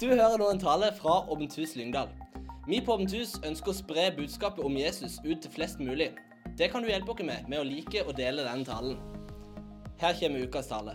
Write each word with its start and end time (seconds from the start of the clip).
Du 0.00 0.06
hører 0.08 0.38
nå 0.40 0.46
en 0.48 0.60
tale 0.60 0.86
fra 0.96 1.18
Åpent 1.28 1.52
hus 1.60 1.74
Lyngdal. 1.76 2.08
Vi 2.64 2.78
på 2.80 2.94
Åpent 2.94 3.12
hus 3.12 3.34
ønsker 3.44 3.68
å 3.68 3.76
spre 3.76 4.06
budskapet 4.16 4.64
om 4.64 4.78
Jesus 4.80 5.18
ut 5.26 5.42
til 5.44 5.52
flest 5.52 5.76
mulig. 5.76 6.06
Det 6.56 6.70
kan 6.72 6.80
du 6.80 6.88
hjelpe 6.88 7.12
oss 7.12 7.20
med 7.20 7.50
med 7.52 7.60
å 7.60 7.66
like 7.68 8.00
og 8.06 8.14
dele 8.16 8.46
denne 8.46 8.64
talen. 8.64 8.96
Her 10.00 10.16
kommer 10.16 10.46
ukas 10.46 10.70
tale. 10.70 10.94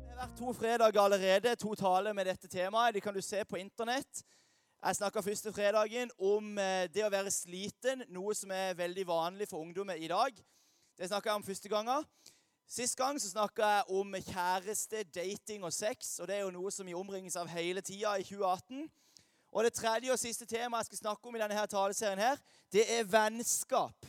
Det 0.00 0.10
har 0.10 0.24
vært 0.24 0.34
to 0.40 0.54
fredager 0.58 0.98
allerede, 1.04 1.54
to 1.54 1.76
taler 1.78 2.16
med 2.18 2.26
dette 2.26 2.50
temaet. 2.50 2.96
De 2.98 3.04
kan 3.04 3.14
du 3.14 3.22
se 3.22 3.44
på 3.46 3.60
internett. 3.62 4.24
Jeg 4.82 4.98
snakka 4.98 5.22
første 5.22 5.52
fredagen 5.54 6.10
om 6.18 6.58
eh, 6.58 6.90
det 6.90 7.06
å 7.06 7.12
være 7.14 7.30
sliten, 7.30 8.02
noe 8.10 8.34
som 8.34 8.50
er 8.50 8.74
veldig 8.74 9.06
vanlig 9.06 9.46
for 9.46 9.62
ungdommer 9.62 9.94
i 9.94 10.10
dag. 10.10 10.34
Det 10.98 11.06
snakka 11.06 11.30
jeg 11.30 11.44
om 11.44 11.46
første 11.46 11.70
gangen. 11.70 12.10
Sist 12.68 12.98
gang 13.00 13.16
så 13.16 13.30
snakka 13.30 13.64
jeg 13.64 13.84
om 13.96 14.10
kjæreste, 14.12 15.02
dating 15.14 15.62
og 15.64 15.72
sex. 15.72 16.18
og 16.18 16.28
Det 16.28 16.36
er 16.36 16.42
jo 16.44 16.50
noe 16.52 16.70
som 16.70 16.86
vi 16.86 16.92
omringes 16.94 17.36
av 17.40 17.48
hele 17.48 17.80
tida 17.80 18.18
i 18.20 18.26
2018. 18.28 18.90
Og 19.52 19.64
Det 19.64 19.72
tredje 19.72 20.12
og 20.12 20.18
siste 20.20 20.44
temaet 20.46 20.84
jeg 20.84 20.90
skal 20.90 20.98
snakke 20.98 21.28
om 21.28 21.36
i 21.36 21.40
denne 21.40 21.56
her 21.56 21.66
taleserien, 21.66 22.18
her, 22.20 22.36
det 22.72 22.84
er 22.98 23.08
vennskap. 23.08 24.06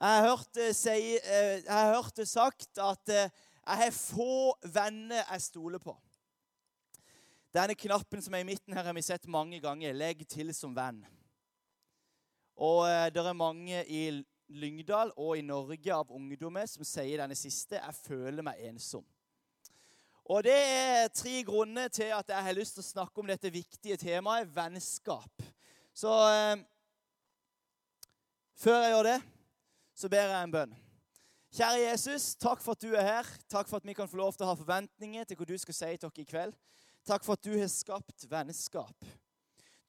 Jeg 0.00 0.08
har 0.08 0.28
hørt 0.28 0.48
det, 0.54 0.72
si, 0.74 1.14
eh, 1.14 1.62
jeg 1.62 1.70
har 1.70 2.10
det 2.16 2.28
sagt 2.28 2.78
at 2.78 3.08
eh, 3.08 3.30
jeg 3.66 3.78
har 3.84 3.94
få 3.94 4.58
venner 4.66 5.22
jeg 5.22 5.42
stoler 5.42 5.78
på. 5.78 5.94
Denne 7.54 7.78
knappen 7.78 8.22
som 8.22 8.34
er 8.34 8.42
i 8.42 8.48
midten 8.48 8.74
her, 8.74 8.82
har 8.82 8.92
vi 8.92 9.06
sett 9.06 9.30
mange 9.30 9.60
ganger. 9.60 9.94
Legg 9.94 10.26
til 10.26 10.50
som 10.54 10.74
venn. 10.74 11.04
Og 12.56 12.88
eh, 12.90 13.06
det 13.14 13.22
er 13.22 13.38
mange 13.38 13.84
i 13.86 14.24
Lyngdal 14.52 15.12
og 15.16 15.38
i 15.38 15.44
Norge 15.46 15.94
av 15.94 16.12
ungdommer 16.12 16.68
som 16.70 16.84
sier 16.84 17.22
denne 17.22 17.36
siste 17.38 17.80
'Jeg 17.80 17.94
føler 17.94 18.42
meg 18.42 18.60
ensom'. 18.68 19.04
Og 20.24 20.44
Det 20.44 20.54
er 20.54 21.08
tre 21.08 21.42
grunner 21.42 21.88
til 21.88 22.12
at 22.14 22.28
jeg 22.28 22.44
har 22.44 22.52
lyst 22.52 22.74
til 22.74 22.82
å 22.84 22.92
snakke 22.92 23.20
om 23.20 23.26
dette 23.26 23.50
viktige 23.50 23.96
temaet 23.96 24.48
vennskap. 24.54 25.42
Så 25.94 26.08
eh, 26.08 26.62
før 28.54 28.78
jeg 28.80 28.92
gjør 28.94 29.02
det, 29.02 29.22
så 29.94 30.08
ber 30.08 30.30
jeg 30.30 30.44
en 30.44 30.52
bønn. 30.52 30.76
Kjære 31.52 31.82
Jesus, 31.90 32.30
takk 32.40 32.62
for 32.64 32.72
at 32.72 32.80
du 32.80 32.94
er 32.94 33.04
her. 33.04 33.26
Takk 33.50 33.68
for 33.68 33.76
at 33.76 33.84
vi 33.84 33.92
kan 33.92 34.08
få 34.08 34.16
lov 34.16 34.32
til 34.32 34.46
å 34.46 34.52
ha 34.52 34.56
forventninger 34.56 35.26
til 35.28 35.36
hva 35.36 35.48
du 35.50 35.58
skal 35.60 35.76
si 35.76 35.90
til 35.98 36.08
oss 36.08 36.22
i 36.22 36.24
kveld. 36.24 36.54
Takk 37.04 37.26
for 37.26 37.36
at 37.36 37.44
du 37.44 37.52
har 37.58 37.68
skapt 37.68 38.24
vennskap. 38.30 39.10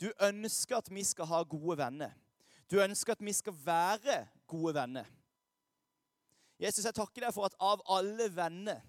Du 0.02 0.10
ønsker 0.20 0.82
at 0.82 0.90
vi 0.92 1.06
skal 1.08 1.30
ha 1.30 1.40
gode 1.48 1.78
venner. 1.80 2.12
Du 2.68 2.82
ønsker 2.84 3.14
at 3.14 3.24
vi 3.24 3.32
skal 3.38 3.56
være 3.64 4.24
gode 4.54 4.76
venner. 4.78 5.10
Jesus, 6.62 6.86
jeg 6.86 6.96
takker 6.96 7.26
deg 7.26 7.36
for 7.36 7.50
at 7.50 7.58
av 7.60 7.82
alle 7.92 8.30
venner 8.32 8.82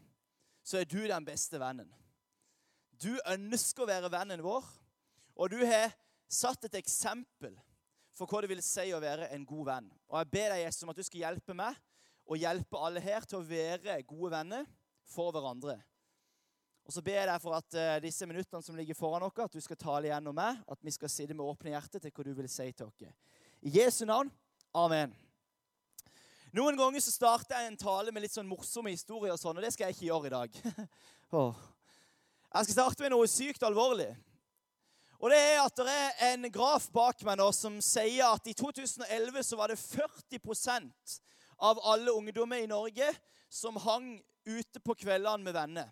så 0.65 0.81
er 0.81 0.89
du 0.89 1.01
den 1.09 1.27
beste 1.27 1.59
vennen. 1.61 1.89
Du 3.01 3.13
ønsker 3.29 3.85
å 3.85 3.91
være 3.91 4.13
vennen 4.13 4.45
vår, 4.45 4.67
og 5.35 5.51
du 5.51 5.59
har 5.67 5.91
satt 6.31 6.69
et 6.69 6.79
eksempel 6.79 7.57
for 8.15 8.31
hva 8.31 8.45
det 8.45 8.53
vil 8.53 8.63
si 8.63 8.93
å 8.95 9.03
være 9.03 9.29
en 9.35 9.47
god 9.47 9.67
venn. 9.69 9.89
Og 10.09 10.21
Jeg 10.21 10.31
ber 10.37 10.53
deg, 10.55 10.63
Jesus, 10.63 10.85
om 10.87 10.93
at 10.93 11.01
du 11.01 11.07
skal 11.07 11.25
hjelpe 11.25 11.57
meg 11.59 11.81
og 12.25 12.41
hjelpe 12.41 12.81
alle 12.81 13.03
her 13.05 13.27
til 13.29 13.41
å 13.41 13.49
være 13.49 13.99
gode 14.09 14.31
venner 14.37 14.71
for 15.11 15.35
hverandre. 15.35 15.77
Og 16.85 16.93
så 16.93 17.03
ber 17.05 17.17
jeg 17.17 17.29
deg 17.29 17.41
for 17.41 17.57
at 17.57 17.77
uh, 17.81 17.97
disse 18.05 18.29
minuttene 18.29 18.65
som 18.65 18.77
ligger 18.77 18.97
foran 18.97 19.25
oss, 19.25 19.41
at 19.41 19.57
du 19.57 19.61
skal 19.65 19.81
tale 19.81 20.11
gjennom 20.11 20.37
meg, 20.37 20.61
at 20.69 20.85
vi 20.85 20.93
skal 20.95 21.13
sitte 21.13 21.37
med 21.37 21.47
åpne 21.47 21.73
hjerter 21.75 22.03
til 22.05 22.13
hva 22.13 22.29
du 22.29 22.33
vil 22.37 22.51
si 22.53 22.71
til 22.73 22.89
oss. 22.91 23.13
I 23.65 23.77
Jesu 23.81 24.05
navn. 24.09 24.33
Amen. 24.75 25.24
Noen 26.55 26.77
ganger 26.79 27.03
så 27.03 27.11
starter 27.11 27.59
jeg 27.59 27.73
en 27.73 27.81
tale 27.81 28.13
med 28.15 28.23
litt 28.23 28.35
sånn 28.35 28.47
morsomme 28.47 28.93
historier, 28.93 29.33
og 29.35 29.41
sånn, 29.41 29.57
og 29.59 29.65
det 29.65 29.73
skal 29.75 29.89
jeg 29.89 29.97
ikke 29.97 30.07
gjøre 30.07 30.29
i 30.29 30.35
dag. 30.37 30.59
Jeg 32.55 32.69
skal 32.69 32.77
starte 32.77 33.03
med 33.03 33.11
noe 33.11 33.27
sykt 33.27 33.65
alvorlig. 33.67 34.13
Og 35.19 35.33
det 35.33 35.39
er 35.41 35.57
at 35.59 35.81
det 35.83 35.95
er 35.97 36.13
en 36.29 36.47
graf 36.55 36.85
bak 36.95 37.25
meg 37.27 37.41
nå 37.41 37.49
som 37.57 37.81
sier 37.83 38.29
at 38.29 38.47
i 38.47 38.55
2011 38.55 39.43
så 39.49 39.59
var 39.59 39.73
det 39.73 39.81
40% 39.83 41.17
av 41.67 41.81
alle 41.91 42.15
ungdommer 42.15 42.63
i 42.63 42.71
Norge 42.71 43.09
som 43.51 43.81
hang 43.83 44.13
ute 44.47 44.79
på 44.79 44.95
kveldene 45.03 45.43
med 45.43 45.59
venner. 45.59 45.91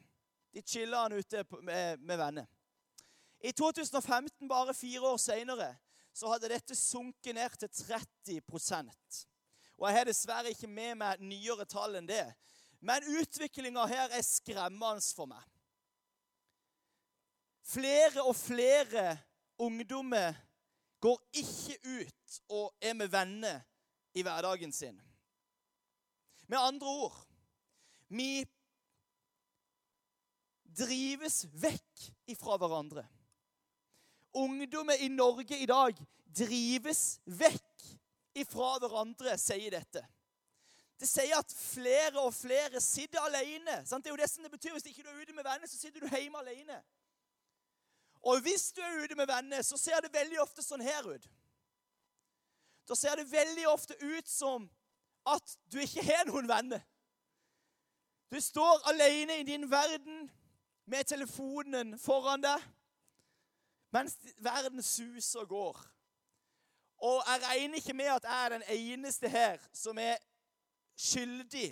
De 0.54 0.62
chilla 0.62 1.08
ute 1.10 1.42
med, 1.58 1.98
med 1.98 2.22
venner. 2.22 2.46
I 3.42 3.50
2015, 3.50 4.46
bare 4.46 4.78
fire 4.78 5.10
år 5.10 5.18
seinere, 5.18 5.72
så 6.14 6.30
hadde 6.30 6.54
dette 6.54 6.78
sunket 6.78 7.34
ned 7.34 7.58
til 7.58 7.74
30 7.82 8.38
og 9.82 9.88
Jeg 9.88 9.98
har 9.98 10.06
dessverre 10.06 10.50
ikke 10.54 10.70
med 10.70 10.94
meg 11.00 11.22
nyere 11.26 11.66
tall 11.66 11.96
enn 11.98 12.06
det. 12.06 12.22
Men 12.86 13.02
utviklinga 13.18 13.82
her 13.90 14.14
er 14.14 14.22
skremmende 14.22 15.02
for 15.16 15.26
meg. 15.26 15.42
Flere 17.66 18.22
og 18.22 18.36
flere 18.38 19.16
ungdommer 19.58 20.38
går 21.02 21.18
ikke 21.42 21.78
ut 21.82 22.38
og 22.54 22.70
er 22.82 22.94
med 22.94 23.10
venner 23.10 23.58
i 24.14 24.22
hverdagen 24.22 24.74
sin. 24.74 24.98
Med 26.46 26.58
andre 26.58 26.86
ord 26.86 27.18
vi 28.12 28.44
drives 30.78 31.42
vekk 31.58 32.06
ifra 32.30 32.58
hverandre. 32.60 33.02
Ungdommer 34.38 35.02
i 35.02 35.10
Norge 35.10 35.58
i 35.58 35.66
dag 35.66 35.98
drives 36.30 37.18
vekk 37.26 37.71
ifra 38.34 38.78
hverandre, 38.80 39.36
sier 39.40 39.74
dette. 39.74 40.02
Det 41.00 41.08
sier 41.10 41.34
at 41.34 41.52
flere 41.52 42.20
og 42.22 42.34
flere 42.34 42.80
sitter 42.80 43.20
alene. 43.26 43.80
Sant? 43.86 44.04
Det 44.04 44.12
er 44.12 44.14
jo 44.14 44.22
det 44.22 44.30
som 44.30 44.44
det 44.44 44.52
betyr. 44.52 44.74
Hvis 44.76 44.86
ikke 44.86 45.02
du 45.02 45.10
er 45.10 45.22
ute 45.22 45.34
med 45.34 45.44
venner, 45.44 45.66
så 45.66 45.78
sitter 45.78 46.04
du 46.04 46.12
hjemme 46.14 46.38
alene. 46.38 46.78
Og 48.22 48.40
hvis 48.44 48.68
du 48.72 48.80
er 48.80 49.02
ute 49.04 49.16
med 49.18 49.26
venner, 49.26 49.62
så 49.66 49.76
ser 49.76 50.00
det 50.00 50.12
veldig 50.14 50.38
ofte 50.44 50.62
sånn 50.62 50.84
her 50.84 51.08
ut. 51.10 51.26
Da 52.88 52.94
ser 52.98 53.18
det 53.18 53.30
veldig 53.32 53.66
ofte 53.70 53.96
ut 53.98 54.28
som 54.30 54.68
at 55.26 55.56
du 55.72 55.80
ikke 55.82 56.04
har 56.06 56.26
noen 56.30 56.48
venner. 56.50 56.82
Du 58.30 58.38
står 58.40 58.86
alene 58.90 59.40
i 59.40 59.46
din 59.46 59.66
verden 59.70 60.30
med 60.84 61.04
telefonen 61.10 61.98
foran 62.00 62.42
deg 62.42 62.62
mens 63.92 64.16
verden 64.40 64.82
suser 64.82 65.42
og 65.42 65.48
går. 65.48 65.82
Og 67.02 67.22
jeg 67.26 67.42
regner 67.42 67.80
ikke 67.80 67.94
med 67.98 68.10
at 68.14 68.24
jeg 68.24 68.44
er 68.44 68.48
den 68.48 68.64
eneste 68.68 69.28
her 69.28 69.58
som 69.74 69.98
er 69.98 70.20
skyldig 70.94 71.70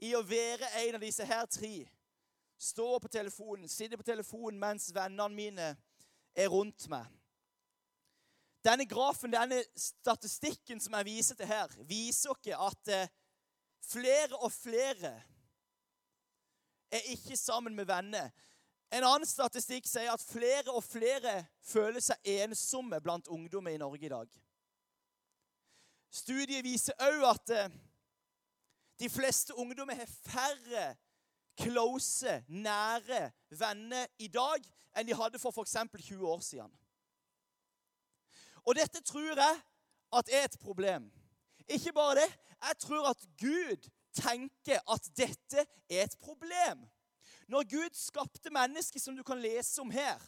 i 0.00 0.14
å 0.16 0.22
være 0.24 0.70
en 0.86 0.96
av 0.96 1.02
disse 1.04 1.26
her 1.28 1.44
tre. 1.46 1.74
Stå 2.56 2.86
på 3.02 3.10
telefonen, 3.12 3.68
sitte 3.68 3.98
på 4.00 4.06
telefonen 4.06 4.60
mens 4.60 4.88
vennene 4.94 5.34
mine 5.34 5.66
er 6.34 6.48
rundt 6.48 6.86
meg. 6.88 7.04
Denne 8.64 8.86
grafen, 8.86 9.32
denne 9.34 9.58
statistikken 9.76 10.80
som 10.80 10.94
jeg 10.94 11.08
viser 11.08 11.36
til 11.36 11.50
her, 11.50 11.72
viser 11.84 12.32
ikke 12.32 12.56
at 12.56 12.92
eh, 12.94 13.10
flere 13.82 14.38
og 14.38 14.52
flere 14.54 15.10
er 16.92 17.10
ikke 17.12 17.36
sammen 17.36 17.74
med 17.76 17.90
venner. 17.90 18.30
En 18.92 19.04
annen 19.08 19.26
statistikk 19.26 19.88
sier 19.90 20.12
at 20.12 20.22
flere 20.22 20.72
og 20.72 20.84
flere 20.84 21.42
føler 21.66 22.00
seg 22.04 22.32
ensomme 22.38 23.00
blant 23.02 23.28
ungdommer 23.28 23.74
i 23.74 23.82
Norge 23.82 24.06
i 24.06 24.12
dag. 24.12 24.40
Studiet 26.12 26.64
viser 26.64 26.96
òg 27.00 27.22
at 27.30 27.50
eh, 27.56 27.72
de 29.00 29.08
fleste 29.10 29.54
ungdommer 29.56 29.96
har 29.96 30.10
færre 30.26 30.90
close, 31.56 32.44
nære 32.48 33.30
venner 33.50 34.06
i 34.20 34.28
dag 34.28 34.60
enn 34.96 35.08
de 35.08 35.16
hadde 35.16 35.40
for 35.40 35.56
f.eks. 35.56 35.76
20 36.04 36.28
år 36.28 36.40
siden. 36.44 36.72
Og 38.62 38.76
dette 38.76 39.00
tror 39.00 39.32
jeg 39.32 39.60
at 40.12 40.28
er 40.28 40.44
et 40.44 40.58
problem. 40.60 41.08
Ikke 41.68 41.92
bare 41.92 42.20
det. 42.20 42.28
Jeg 42.62 42.78
tror 42.78 43.08
at 43.10 43.24
Gud 43.40 43.88
tenker 44.12 44.92
at 44.92 45.08
dette 45.16 45.66
er 45.90 46.04
et 46.04 46.16
problem. 46.20 46.84
Når 47.48 47.70
Gud 47.70 47.96
skapte 47.96 48.50
mennesket, 48.50 49.02
som 49.02 49.16
du 49.16 49.22
kan 49.22 49.40
lese 49.40 49.80
om 49.80 49.90
her, 49.90 50.20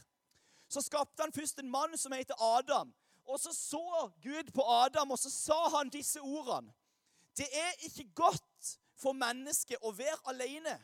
så 0.69 0.80
skapte 0.80 1.22
han 1.22 1.32
først 1.32 1.58
en 1.58 1.70
mann 1.70 1.98
som 1.98 2.12
heter 2.12 2.42
Adam. 2.42 2.94
Og 3.25 3.41
så 3.41 3.53
så 3.56 4.11
Gud 4.23 4.53
på 4.55 4.65
Adam, 4.69 5.11
og 5.11 5.19
så 5.19 5.31
sa 5.32 5.61
han 5.79 5.93
disse 5.93 6.21
ordene. 6.21 6.73
Det 7.37 7.49
er 7.50 7.87
ikke 7.88 8.11
godt 8.15 8.75
for 9.00 9.17
mennesket 9.17 9.82
å 9.82 9.93
være 9.97 10.21
alene. 10.31 10.76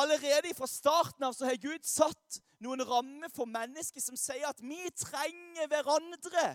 Allerede 0.00 0.54
fra 0.54 0.68
starten 0.70 1.26
av 1.26 1.34
så 1.34 1.48
har 1.48 1.58
Gud 1.60 1.84
satt 1.86 2.40
noen 2.62 2.82
rammer 2.86 3.32
for 3.34 3.50
mennesket 3.50 4.04
som 4.04 4.18
sier 4.18 4.46
at 4.48 4.60
vi 4.62 4.78
trenger 4.94 5.66
hverandre. 5.70 6.46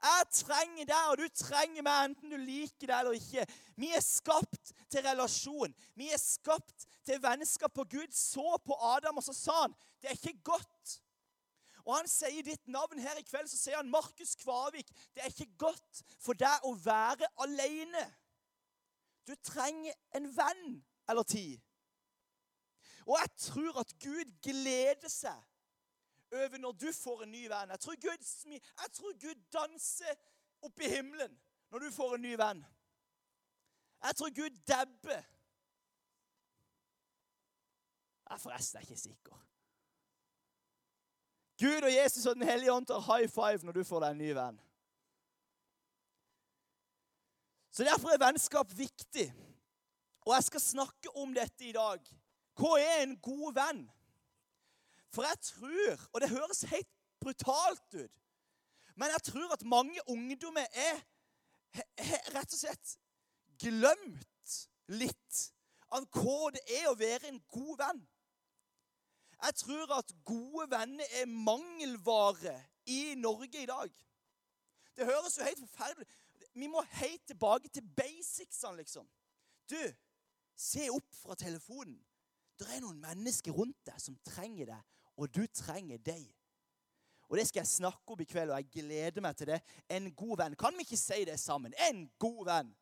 Jeg 0.00 0.28
trenger 0.32 0.86
deg, 0.88 1.08
og 1.10 1.18
du 1.20 1.26
trenger 1.36 1.84
meg, 1.84 2.06
enten 2.08 2.32
du 2.32 2.38
liker 2.40 2.88
det 2.88 2.96
eller 2.96 3.18
ikke. 3.18 3.44
Vi 3.76 3.90
er 3.92 4.04
skapt 4.04 4.72
til 4.88 5.04
relasjon. 5.04 5.74
Vi 5.98 6.08
er 6.08 6.22
skapt 6.22 6.86
til 7.04 7.20
vennskap. 7.20 7.76
Og 7.76 7.90
Gud 7.90 8.14
så 8.16 8.56
på 8.64 8.78
Adam, 8.94 9.20
og 9.20 9.26
så 9.26 9.36
sa 9.36 9.58
han 9.66 9.76
det 10.00 10.08
er 10.08 10.16
ikke 10.16 10.54
godt 10.54 10.94
og 11.90 11.96
han 11.96 12.08
sier 12.10 12.44
ditt 12.46 12.68
navn 12.70 13.00
her 13.02 13.18
i 13.18 13.24
kveld, 13.26 13.48
så 13.50 13.58
sier 13.58 13.80
han 13.80 13.90
Markus 13.90 14.36
Kvavik. 14.38 14.92
Det 15.14 15.24
er 15.24 15.32
ikke 15.32 15.56
godt 15.58 16.02
for 16.22 16.38
deg 16.38 16.66
å 16.68 16.70
være 16.78 17.26
alene. 17.42 18.04
Du 19.26 19.34
trenger 19.42 19.96
en 20.14 20.28
venn 20.36 20.76
eller 21.10 21.26
ti. 21.26 21.48
Og 23.08 23.16
jeg 23.18 23.32
tror 23.42 23.80
at 23.82 23.94
Gud 23.98 24.30
gleder 24.44 25.10
seg 25.10 25.34
over 26.30 26.62
når 26.62 26.78
du 26.78 26.86
får 26.94 27.24
en 27.26 27.34
ny 27.34 27.42
venn. 27.50 27.74
Jeg 27.74 27.82
tror 27.82 27.98
Gud, 28.06 28.30
jeg 28.54 28.92
tror 28.94 29.18
Gud 29.26 29.42
danser 29.50 30.14
oppe 30.62 30.86
i 30.86 30.92
himmelen 30.94 31.34
når 31.70 31.86
du 31.86 31.90
får 31.94 32.14
en 32.14 32.26
ny 32.28 32.36
venn. 32.38 32.62
Jeg 34.04 34.16
tror 34.16 34.34
Gud 34.38 34.62
dabber. 34.68 35.22
Jeg 38.30 38.40
forresten 38.40 38.78
er 38.78 38.86
ikke 38.86 38.96
sikker. 39.08 39.46
Gud 41.60 41.84
og 41.84 41.92
Jesus 41.92 42.26
og 42.26 42.38
Den 42.38 42.48
hellige 42.48 42.72
ånd 42.72 42.88
tar 42.88 43.04
high 43.04 43.28
five 43.28 43.66
når 43.66 43.76
du 43.76 43.84
får 43.84 44.04
deg 44.04 44.14
en 44.14 44.22
ny 44.24 44.32
venn. 44.36 44.58
Så 47.70 47.84
Derfor 47.86 48.12
er 48.12 48.22
vennskap 48.22 48.72
viktig. 48.76 49.28
Og 50.26 50.34
jeg 50.34 50.44
skal 50.44 50.60
snakke 50.60 51.16
om 51.16 51.32
dette 51.34 51.64
i 51.64 51.72
dag. 51.72 52.00
Hva 52.60 52.74
er 52.80 53.04
en 53.04 53.16
god 53.24 53.54
venn? 53.56 53.84
For 55.14 55.26
jeg 55.26 55.38
tror, 55.42 56.02
og 56.12 56.20
det 56.20 56.30
høres 56.30 56.66
helt 56.70 56.90
brutalt 57.20 57.94
ut, 57.94 58.18
men 58.96 59.10
jeg 59.10 59.22
tror 59.26 59.52
at 59.52 59.64
mange 59.66 60.00
ungdommer 60.08 60.66
er, 60.76 61.00
er 61.96 62.28
rett 62.34 62.52
og 62.52 62.60
slett 62.60 62.94
glemt 63.60 64.54
litt 64.92 65.40
av 65.90 66.06
hva 66.14 66.52
det 66.54 66.62
er 66.78 66.88
å 66.90 66.98
være 66.98 67.30
en 67.30 67.40
god 67.50 67.74
venn. 67.80 68.02
Jeg 69.40 69.54
tror 69.54 69.98
at 69.98 70.12
gode 70.24 70.66
venner 70.70 71.04
er 71.20 71.26
mangelvare 71.26 72.56
i 72.86 73.14
Norge 73.16 73.62
i 73.62 73.66
dag. 73.66 73.90
Det 74.96 75.06
høres 75.08 75.38
jo 75.38 75.44
helt 75.44 75.58
forferdelig 75.58 76.06
Vi 76.54 76.66
må 76.66 76.82
helt 76.82 77.26
tilbake 77.26 77.68
til 77.68 77.82
basicsene, 77.96 78.76
liksom. 78.76 79.06
Du, 79.70 79.78
se 80.56 80.90
opp 80.90 81.14
fra 81.14 81.34
telefonen. 81.34 82.00
Det 82.58 82.66
er 82.74 82.82
noen 82.82 82.98
mennesker 83.00 83.54
rundt 83.54 83.78
deg 83.86 84.00
som 84.02 84.18
trenger 84.26 84.74
deg, 84.74 84.80
og 85.16 85.30
du 85.32 85.46
trenger 85.46 86.02
deg. 86.04 86.26
Og 87.30 87.38
Det 87.38 87.46
skal 87.48 87.60
jeg 87.60 87.66
snakke 87.70 88.12
om 88.12 88.20
i 88.20 88.26
kveld, 88.26 88.50
og 88.50 88.58
jeg 88.58 88.70
gleder 88.74 89.22
meg 89.22 89.36
til 89.38 89.46
det. 89.52 89.60
En 89.88 90.10
god 90.14 90.36
venn. 90.42 90.56
Kan 90.58 90.74
vi 90.74 90.82
ikke 90.82 90.98
si 90.98 91.24
det 91.24 91.38
sammen? 91.40 91.74
En 91.88 92.08
god 92.18 92.44
venn. 92.48 92.72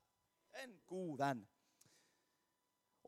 En 0.64 0.72
god 0.88 1.18
venn. 1.20 1.42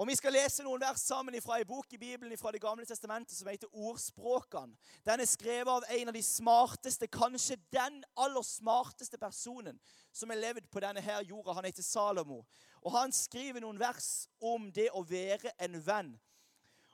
Og 0.00 0.06
Vi 0.08 0.14
skal 0.16 0.32
lese 0.32 0.64
noen 0.64 0.80
vers 0.80 1.02
sammen 1.04 1.34
fra 1.44 1.58
en 1.60 1.66
bok 1.68 1.90
i 1.92 1.98
Bibelen 2.00 2.38
fra 2.40 2.48
Det 2.52 2.60
gamle 2.62 2.86
testamentet 2.88 3.36
som 3.36 3.48
heter 3.50 3.68
Ordspråkene. 3.68 4.72
Den 5.04 5.20
er 5.20 5.28
skrevet 5.28 5.68
av 5.68 5.84
en 5.92 6.08
av 6.08 6.16
de 6.16 6.22
smarteste, 6.24 7.04
kanskje 7.06 7.58
den 7.68 7.98
aller 8.16 8.42
smarteste 8.42 9.20
personen 9.20 9.76
som 10.12 10.32
har 10.32 10.40
levd 10.40 10.70
på 10.72 10.80
denne 10.80 11.04
her 11.04 11.20
jorda. 11.20 11.52
Han 11.52 11.68
heter 11.68 11.84
Salomo. 11.84 12.46
Og 12.80 12.92
Han 12.92 13.12
skriver 13.12 13.60
noen 13.60 13.78
vers 13.78 14.26
om 14.40 14.72
det 14.72 14.88
å 14.88 15.04
være 15.04 15.52
en 15.60 15.76
venn. 15.84 16.18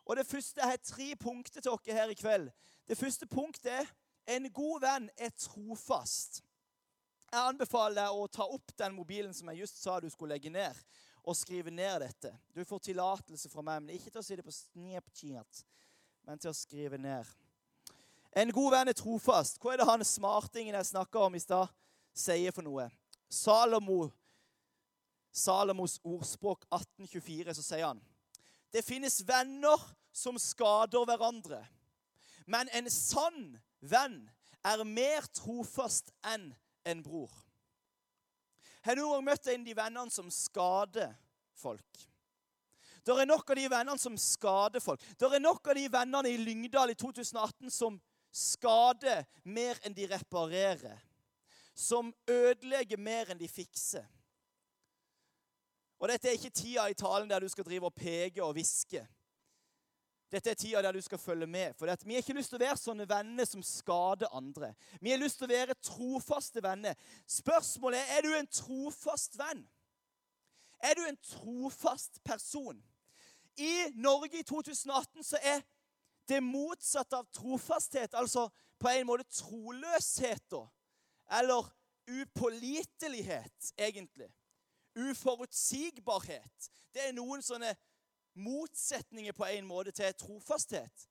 Og 0.04 0.16
det 0.16 0.26
første, 0.26 0.60
Jeg 0.60 0.68
har 0.68 0.82
tre 0.82 1.16
punkter 1.16 1.60
til 1.60 1.78
dere 1.86 1.98
her 2.00 2.08
i 2.08 2.18
kveld. 2.18 2.50
Det 2.88 2.98
første 2.98 3.26
punktet 3.26 3.70
er 3.70 3.86
en 4.26 4.50
god 4.50 4.80
venn 4.80 5.10
er 5.16 5.30
trofast. 5.30 6.42
Jeg 7.30 7.54
anbefaler 7.54 8.02
deg 8.02 8.10
å 8.10 8.26
ta 8.26 8.42
opp 8.42 8.74
den 8.78 8.94
mobilen 8.94 9.34
som 9.34 9.48
jeg 9.48 9.60
just 9.60 9.82
sa 9.82 10.00
du 10.00 10.10
skulle 10.10 10.34
legge 10.34 10.50
ned 10.50 10.74
og 11.26 11.36
skrive 11.36 11.72
ned 11.74 12.00
dette. 12.00 12.30
Du 12.54 12.62
får 12.64 12.84
tillatelse 12.86 13.50
fra 13.50 13.64
meg, 13.66 13.82
men 13.82 13.96
ikke 13.96 14.12
til 14.12 14.22
å 14.22 14.24
si 14.24 14.36
det 14.38 14.44
på 14.46 14.54
Snapchat, 14.54 15.64
men 16.26 16.38
til 16.38 16.52
å 16.52 16.56
skrive 16.56 17.00
ned. 17.02 17.26
En 18.36 18.52
god 18.52 18.74
venn 18.74 18.92
er 18.92 18.96
trofast. 18.96 19.58
Hva 19.58 19.72
er 19.72 19.80
det 19.80 19.88
han 19.88 20.04
smartingen 20.06 20.76
jeg 20.76 20.90
snakka 20.92 21.26
om 21.26 21.34
i 21.34 21.42
stad, 21.42 21.72
sier 22.16 22.54
for 22.54 22.66
noe? 22.66 22.86
Salomo, 23.32 24.06
Salomos 25.34 25.98
ordspråk 26.06 26.62
1824, 26.70 27.56
så 27.58 27.64
sier 27.64 27.88
han 27.88 28.02
Det 28.72 28.84
finnes 28.86 29.18
venner 29.26 29.82
som 30.14 30.38
skader 30.40 31.04
hverandre, 31.08 31.58
men 32.46 32.70
en 32.76 32.86
sann 32.92 33.56
venn 33.80 34.20
er 34.66 34.84
mer 34.86 35.26
trofast 35.34 36.12
enn 36.26 36.52
en 36.86 37.02
bror. 37.02 37.32
Har 38.86 38.94
du 38.94 39.02
gang 39.10 39.24
møtt 39.26 39.48
en 39.50 39.64
av 39.64 39.66
de 39.66 39.74
vennene 39.74 40.14
som 40.14 40.28
skader 40.30 41.10
folk? 41.58 42.04
Det 43.06 43.14
er 43.14 43.26
nok 43.26 43.50
av 43.50 43.58
de 43.58 43.66
vennene 43.70 43.98
som 43.98 44.14
skader 44.18 44.82
folk. 44.82 45.02
Det 45.18 45.26
er 45.26 45.42
nok 45.42 45.70
av 45.70 45.78
de 45.78 45.86
vennene 45.90 46.30
i 46.30 46.38
Lyngdal 46.38 46.90
i 46.90 46.98
2018 46.98 47.70
som 47.74 47.98
skader 48.30 49.24
mer 49.42 49.78
enn 49.86 49.94
de 49.94 50.06
reparerer. 50.10 51.02
Som 51.74 52.12
ødelegger 52.30 52.98
mer 52.98 53.30
enn 53.30 53.40
de 53.42 53.50
fikser. 53.50 54.06
Og 55.98 56.10
dette 56.10 56.30
er 56.30 56.38
ikke 56.38 56.54
tida 56.54 56.86
i 56.90 56.96
talen 56.98 57.28
der 57.30 57.42
du 57.42 57.50
skal 57.50 57.66
drive 57.66 57.88
og 57.90 57.94
peke 57.96 58.44
og 58.44 58.54
hviske. 58.54 59.02
Dette 60.32 60.50
er 60.50 60.58
tida 60.58 60.82
der 60.82 60.96
du 60.96 61.00
skal 61.00 61.18
følge 61.18 61.46
med. 61.46 61.74
For 61.78 61.86
Vi 62.04 62.14
har 62.14 62.22
ikke 62.22 62.34
lyst 62.34 62.50
til 62.50 62.58
å 62.58 62.64
være 62.64 62.80
sånne 62.80 63.06
venner 63.08 63.46
som 63.46 63.62
skader 63.62 64.32
andre. 64.34 64.72
Vi 65.00 65.10
har 65.10 65.20
lyst 65.22 65.38
til 65.38 65.46
å 65.46 65.54
være 65.54 65.78
trofaste 65.78 66.62
venner. 66.62 66.94
Spørsmålet 67.26 68.00
er 68.00 68.16
er 68.18 68.22
du 68.22 68.34
en 68.34 68.46
trofast 68.46 69.38
venn. 69.38 69.62
Er 70.82 70.94
du 70.94 71.04
en 71.06 71.16
trofast 71.16 72.24
person? 72.24 72.82
I 73.56 73.92
Norge 73.94 74.40
i 74.40 74.42
2018 74.42 75.24
så 75.24 75.38
er 75.42 75.62
det 76.28 76.42
motsatte 76.42 77.16
av 77.16 77.28
trofasthet, 77.32 78.14
altså 78.14 78.48
på 78.78 78.90
en 78.90 79.06
måte 79.06 79.24
troløshet, 79.30 80.54
eller 81.38 81.70
upålitelighet, 82.06 83.72
egentlig. 83.78 84.28
Uforutsigbarhet. 84.96 86.70
Det 86.92 87.08
er 87.08 87.16
noen 87.16 87.42
sånne 87.44 87.72
motsetninger 88.36 89.32
på 89.36 89.46
en 89.48 89.66
måte 89.66 89.92
til 89.96 90.14
trofasthet. 90.20 91.08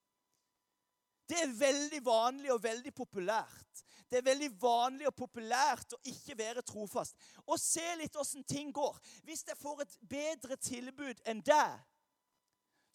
Det 1.30 1.38
er 1.42 1.58
veldig 1.58 2.02
vanlig 2.06 2.52
og 2.54 2.64
veldig 2.64 2.94
populært. 2.94 3.82
Det 4.10 4.20
er 4.20 4.28
veldig 4.28 4.52
vanlig 4.62 5.08
og 5.10 5.16
populært 5.18 5.96
å 5.98 6.02
ikke 6.06 6.38
være 6.38 6.62
trofast. 6.62 7.18
Og 7.50 7.58
se 7.60 7.86
litt 7.98 8.16
åssen 8.22 8.46
ting 8.46 8.70
går. 8.74 9.00
Hvis 9.26 9.44
jeg 9.48 9.58
får 9.58 9.82
et 9.82 9.98
bedre 10.10 10.58
tilbud 10.62 11.24
enn 11.26 11.42
deg, 11.46 11.80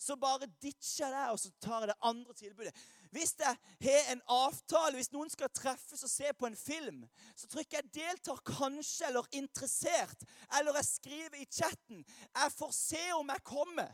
så 0.00 0.16
bare 0.16 0.48
ditcher 0.62 1.10
jeg 1.10 1.12
det, 1.12 1.24
og 1.28 1.38
så 1.42 1.50
tar 1.60 1.82
jeg 1.82 1.90
det 1.90 1.96
andre 2.08 2.34
tilbudet. 2.34 2.72
Hvis 3.12 3.34
jeg 3.36 3.56
har 3.84 4.12
en 4.14 4.22
avtale, 4.32 4.94
hvis 4.96 5.12
noen 5.12 5.28
skal 5.28 5.50
treffes 5.52 6.06
og 6.06 6.12
se 6.12 6.30
på 6.38 6.48
en 6.48 6.56
film, 6.56 7.02
så 7.36 7.50
trykker 7.50 7.82
jeg 7.82 7.90
'deltar 7.94 8.40
kanskje' 8.46 9.08
eller 9.08 9.28
'interessert', 9.34 10.24
eller 10.58 10.78
jeg 10.78 10.84
skriver 10.84 11.36
i 11.36 11.48
chatten 11.50 12.04
'Jeg 12.06 12.52
får 12.52 12.70
se 12.72 13.12
om 13.12 13.28
jeg 13.28 13.44
kommer'. 13.44 13.92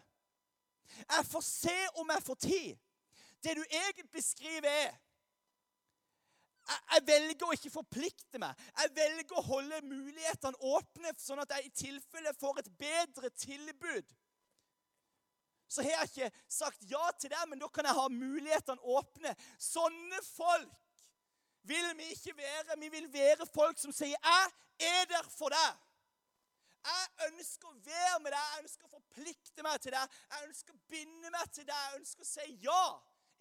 Jeg 1.02 1.26
får 1.30 1.44
se 1.46 1.78
om 2.00 2.10
jeg 2.14 2.24
får 2.26 2.38
tid. 2.46 2.76
Det 3.44 3.56
du 3.56 3.64
egentlig 3.64 4.24
skriver, 4.24 4.68
er 6.66 6.86
jeg, 6.92 7.02
velger 7.06 7.46
å 7.46 7.54
ikke 7.54 7.70
forplikte 7.70 8.40
meg. 8.42 8.62
Jeg 8.80 8.94
velger 8.96 9.38
å 9.38 9.44
holde 9.46 9.82
mulighetene 9.86 10.58
åpne, 10.74 11.12
sånn 11.20 11.42
at 11.44 11.52
jeg 11.54 11.68
i 11.68 11.74
tilfelle 11.84 12.32
får 12.40 12.62
et 12.62 12.70
bedre 12.80 13.30
tilbud. 13.38 14.16
Så 15.68 15.82
har 15.82 15.90
jeg 15.90 16.10
ikke 16.10 16.42
sagt 16.50 16.84
ja 16.90 17.04
til 17.18 17.30
det, 17.30 17.44
men 17.50 17.62
da 17.62 17.68
kan 17.70 17.86
jeg 17.86 17.98
ha 17.98 18.08
mulighetene 18.10 18.92
åpne. 18.96 19.34
Sånne 19.62 20.20
folk 20.28 20.74
vil 21.66 21.88
vi 21.98 22.12
ikke 22.14 22.36
være. 22.38 22.78
Vi 22.80 22.90
vil 22.94 23.08
være 23.12 23.46
folk 23.54 23.78
som 23.78 23.92
sier 23.92 24.14
'Jeg 24.14 24.52
er 24.78 25.04
der 25.10 25.28
for 25.38 25.50
deg'. 25.50 25.85
Jeg 26.86 27.30
ønsker 27.30 27.70
å 27.70 27.78
være 27.86 28.18
med 28.22 28.34
deg, 28.34 28.50
jeg 28.52 28.64
ønsker 28.64 28.86
å 28.86 28.92
forplikte 28.92 29.64
meg 29.66 29.80
til 29.82 29.94
deg. 29.96 30.18
Jeg 30.32 30.50
ønsker 30.50 30.76
å 30.76 30.84
binde 30.92 31.32
meg 31.34 31.54
til 31.54 31.66
deg, 31.66 31.80
jeg 31.86 32.00
ønsker 32.00 32.26
å 32.26 32.28
si 32.30 32.46
ja, 32.62 32.84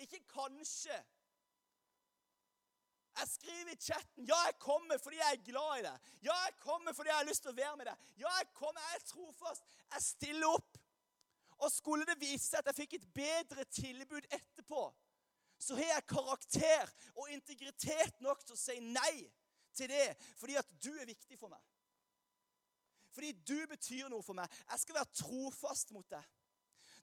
ikke 0.06 0.22
kanskje. 0.32 0.98
Jeg 3.16 3.30
skriver 3.32 3.72
i 3.72 3.80
chatten 3.80 4.26
ja, 4.28 4.38
jeg 4.50 4.58
kommer 4.60 5.00
fordi 5.00 5.22
jeg 5.22 5.38
er 5.38 5.44
glad 5.46 5.78
i 5.80 5.86
deg. 5.86 6.10
Ja, 6.26 6.36
jeg 6.48 6.58
kommer 6.64 6.96
fordi 6.96 7.14
jeg 7.14 7.20
har 7.22 7.30
lyst 7.30 7.46
til 7.46 7.54
å 7.54 7.60
være 7.60 7.78
med 7.80 7.88
deg. 7.88 8.10
Ja, 8.20 8.34
jeg 8.42 8.50
kommer, 8.58 8.82
jeg 8.90 9.00
er 9.00 9.06
trofast. 9.12 9.70
Jeg 9.94 10.04
stiller 10.04 10.58
opp. 10.58 10.82
Og 11.64 11.72
skulle 11.72 12.08
det 12.10 12.18
vise 12.20 12.44
seg 12.50 12.60
at 12.60 12.74
jeg 12.74 12.82
fikk 12.82 12.98
et 12.98 13.08
bedre 13.16 13.64
tilbud 13.72 14.26
etterpå, 14.28 14.82
så 15.56 15.78
har 15.78 15.94
jeg 15.94 16.08
karakter 16.12 16.92
og 17.16 17.30
integritet 17.32 18.20
nok 18.26 18.44
til 18.44 18.58
å 18.58 18.60
si 18.60 18.76
nei 18.84 19.24
til 19.76 19.88
det 19.92 20.10
fordi 20.40 20.58
at 20.60 20.68
du 20.84 20.92
er 20.92 21.08
viktig 21.08 21.40
for 21.40 21.54
meg. 21.54 21.64
Fordi 23.16 23.32
du 23.48 23.58
betyr 23.72 24.10
noe 24.12 24.24
for 24.26 24.36
meg. 24.38 24.52
Jeg 24.72 24.82
skal 24.84 25.00
være 25.00 25.16
trofast 25.22 25.94
mot 25.96 26.08
deg. 26.12 26.26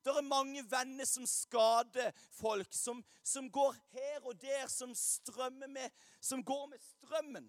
Det 0.02 0.11
er 0.11 0.26
mange 0.26 0.64
venner 0.66 1.07
som 1.07 1.26
skader 1.31 2.11
folk, 2.35 2.73
som, 2.75 3.04
som 3.23 3.47
går 3.50 3.76
her 3.95 4.25
og 4.26 4.35
der, 4.42 4.66
som 4.69 4.95
strømmer 4.99 5.71
med, 5.71 5.90
som 6.21 6.42
går 6.45 6.66
med 6.73 6.83
strømmen. 6.83 7.47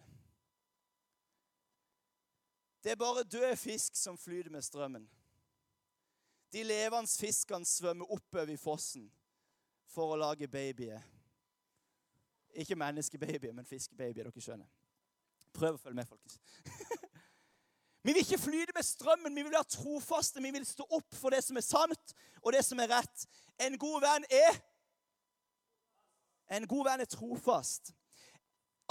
Det 2.83 2.91
er 2.91 2.99
bare 2.99 3.23
død 3.23 3.55
fisk 3.55 3.95
som 3.95 4.17
flyter 4.17 4.51
med 4.51 4.61
strømmen. 4.61 5.09
De 6.53 6.63
levende 6.63 7.09
fiskene 7.19 7.65
svømmer 7.65 8.11
oppover 8.11 8.53
i 8.53 8.59
fossen 8.61 9.07
for 9.89 10.13
å 10.13 10.19
lage 10.19 10.47
babyer. 10.47 11.01
Ikke 12.53 12.77
menneskebabyer, 12.77 13.53
men 13.55 13.65
fiskebabyer. 13.65 14.27
Dere 14.29 14.45
skjønner. 14.45 14.69
Prøv 15.53 15.79
å 15.79 15.81
følge 15.81 15.97
med, 16.03 16.11
folkens. 16.11 16.37
Vi 18.03 18.11
vil 18.11 18.21
ikke 18.21 18.37
flyte 18.37 18.75
med 18.75 18.83
strømmen, 18.83 19.35
vi 19.35 19.43
vil 19.43 19.51
være 19.51 19.63
trofaste. 19.63 20.41
Vi 20.41 20.51
vil 20.51 20.65
stå 20.67 20.83
opp 20.91 21.15
for 21.15 21.31
det 21.31 21.43
som 21.43 21.57
er 21.57 21.63
sant, 21.63 22.15
og 22.41 22.51
det 22.53 22.63
som 22.65 22.79
er 22.83 22.91
rett. 22.91 23.27
En 23.63 23.77
god 23.79 24.01
venn 24.03 24.29
er 24.29 24.61
En 26.51 26.67
god 26.67 26.83
venn 26.85 27.01
er 27.01 27.07
trofast. 27.09 27.93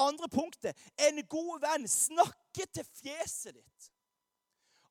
Andre 0.01 0.29
punktet 0.29 0.79
en 0.99 1.21
god 1.29 1.61
venn 1.61 1.85
snakker 1.89 2.67
til 2.75 2.87
fjeset 2.97 3.55
ditt. 3.55 3.91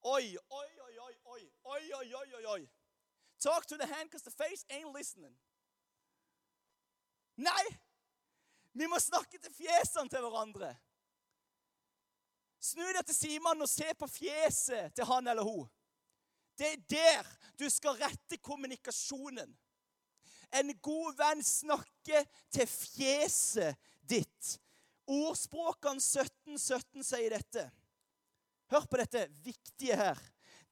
Oi, 0.02 0.38
oi, 0.38 0.70
oi, 0.86 0.94
oi, 1.02 1.16
oi, 1.26 1.42
oi, 1.66 2.14
oi, 2.14 2.34
oi, 2.38 2.46
oi. 2.54 2.62
Talk 3.42 3.66
to 3.68 3.78
the 3.78 3.88
hand 3.88 4.10
because 4.10 4.24
the 4.24 4.32
face 4.32 4.66
ain't 4.70 4.94
listening. 4.94 5.34
Nei! 7.36 7.66
Vi 8.74 8.88
må 8.88 9.00
snakke 9.00 9.38
til 9.42 9.54
fjesene 9.54 10.10
til 10.10 10.24
hverandre. 10.24 10.76
Snu 12.62 12.86
deg 12.94 13.06
til 13.10 13.18
Simon 13.18 13.66
og 13.66 13.70
se 13.70 13.90
på 13.98 14.08
fjeset 14.10 14.94
til 14.96 15.08
han 15.10 15.28
eller 15.32 15.46
hun. 15.46 15.66
Det 16.58 16.68
er 16.76 16.82
der 16.94 17.30
du 17.58 17.66
skal 17.74 17.98
rette 17.98 18.38
kommunikasjonen. 18.38 19.50
En 20.52 20.74
god 20.84 21.16
venn 21.18 21.42
snakker 21.44 22.28
til 22.54 22.68
fjeset 22.70 23.80
ditt. 24.06 24.58
Ordspråkene 25.10 26.04
17, 26.04 26.60
17 26.60 27.08
sier 27.08 27.34
dette. 27.34 27.66
Hør 28.72 28.86
på 28.88 29.00
dette 29.02 29.26
viktige 29.44 29.98
her. 29.98 30.20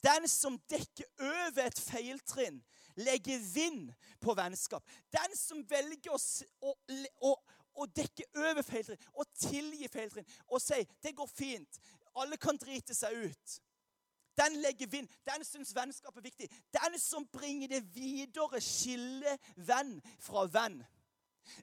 Den 0.03 0.27
som 0.31 0.59
dekker 0.71 1.07
over 1.19 1.65
et 1.65 1.79
feiltrinn, 1.79 2.61
legger 2.99 3.41
vind 3.53 3.89
på 4.23 4.35
vennskap. 4.35 4.83
Den 5.11 5.35
som 5.35 5.63
velger 5.67 6.13
å, 6.15 6.19
å, 6.63 6.75
å, 7.31 7.33
å 7.79 7.87
dekke 7.95 8.27
over 8.35 8.61
feiltrinn 8.65 9.09
og 9.15 9.25
tilgi 9.39 9.87
feiltrinn 9.87 10.27
og 10.47 10.61
si 10.61 10.83
'det 11.01 11.15
går 11.15 11.27
fint', 11.27 11.79
alle 12.15 12.37
kan 12.37 12.57
drite 12.57 12.95
seg 12.95 13.15
ut. 13.25 13.59
Den 14.39 14.61
legger 14.61 14.87
vind. 14.87 15.07
Den 15.25 15.43
syns 15.45 15.75
vennskap 15.75 16.17
er 16.17 16.21
viktig. 16.21 16.47
Den 16.71 16.99
som 16.99 17.27
bringer 17.27 17.67
det 17.67 17.83
videre, 17.95 18.61
skiller 18.61 19.37
venn 19.55 20.01
fra 20.19 20.45
venn. 20.45 20.79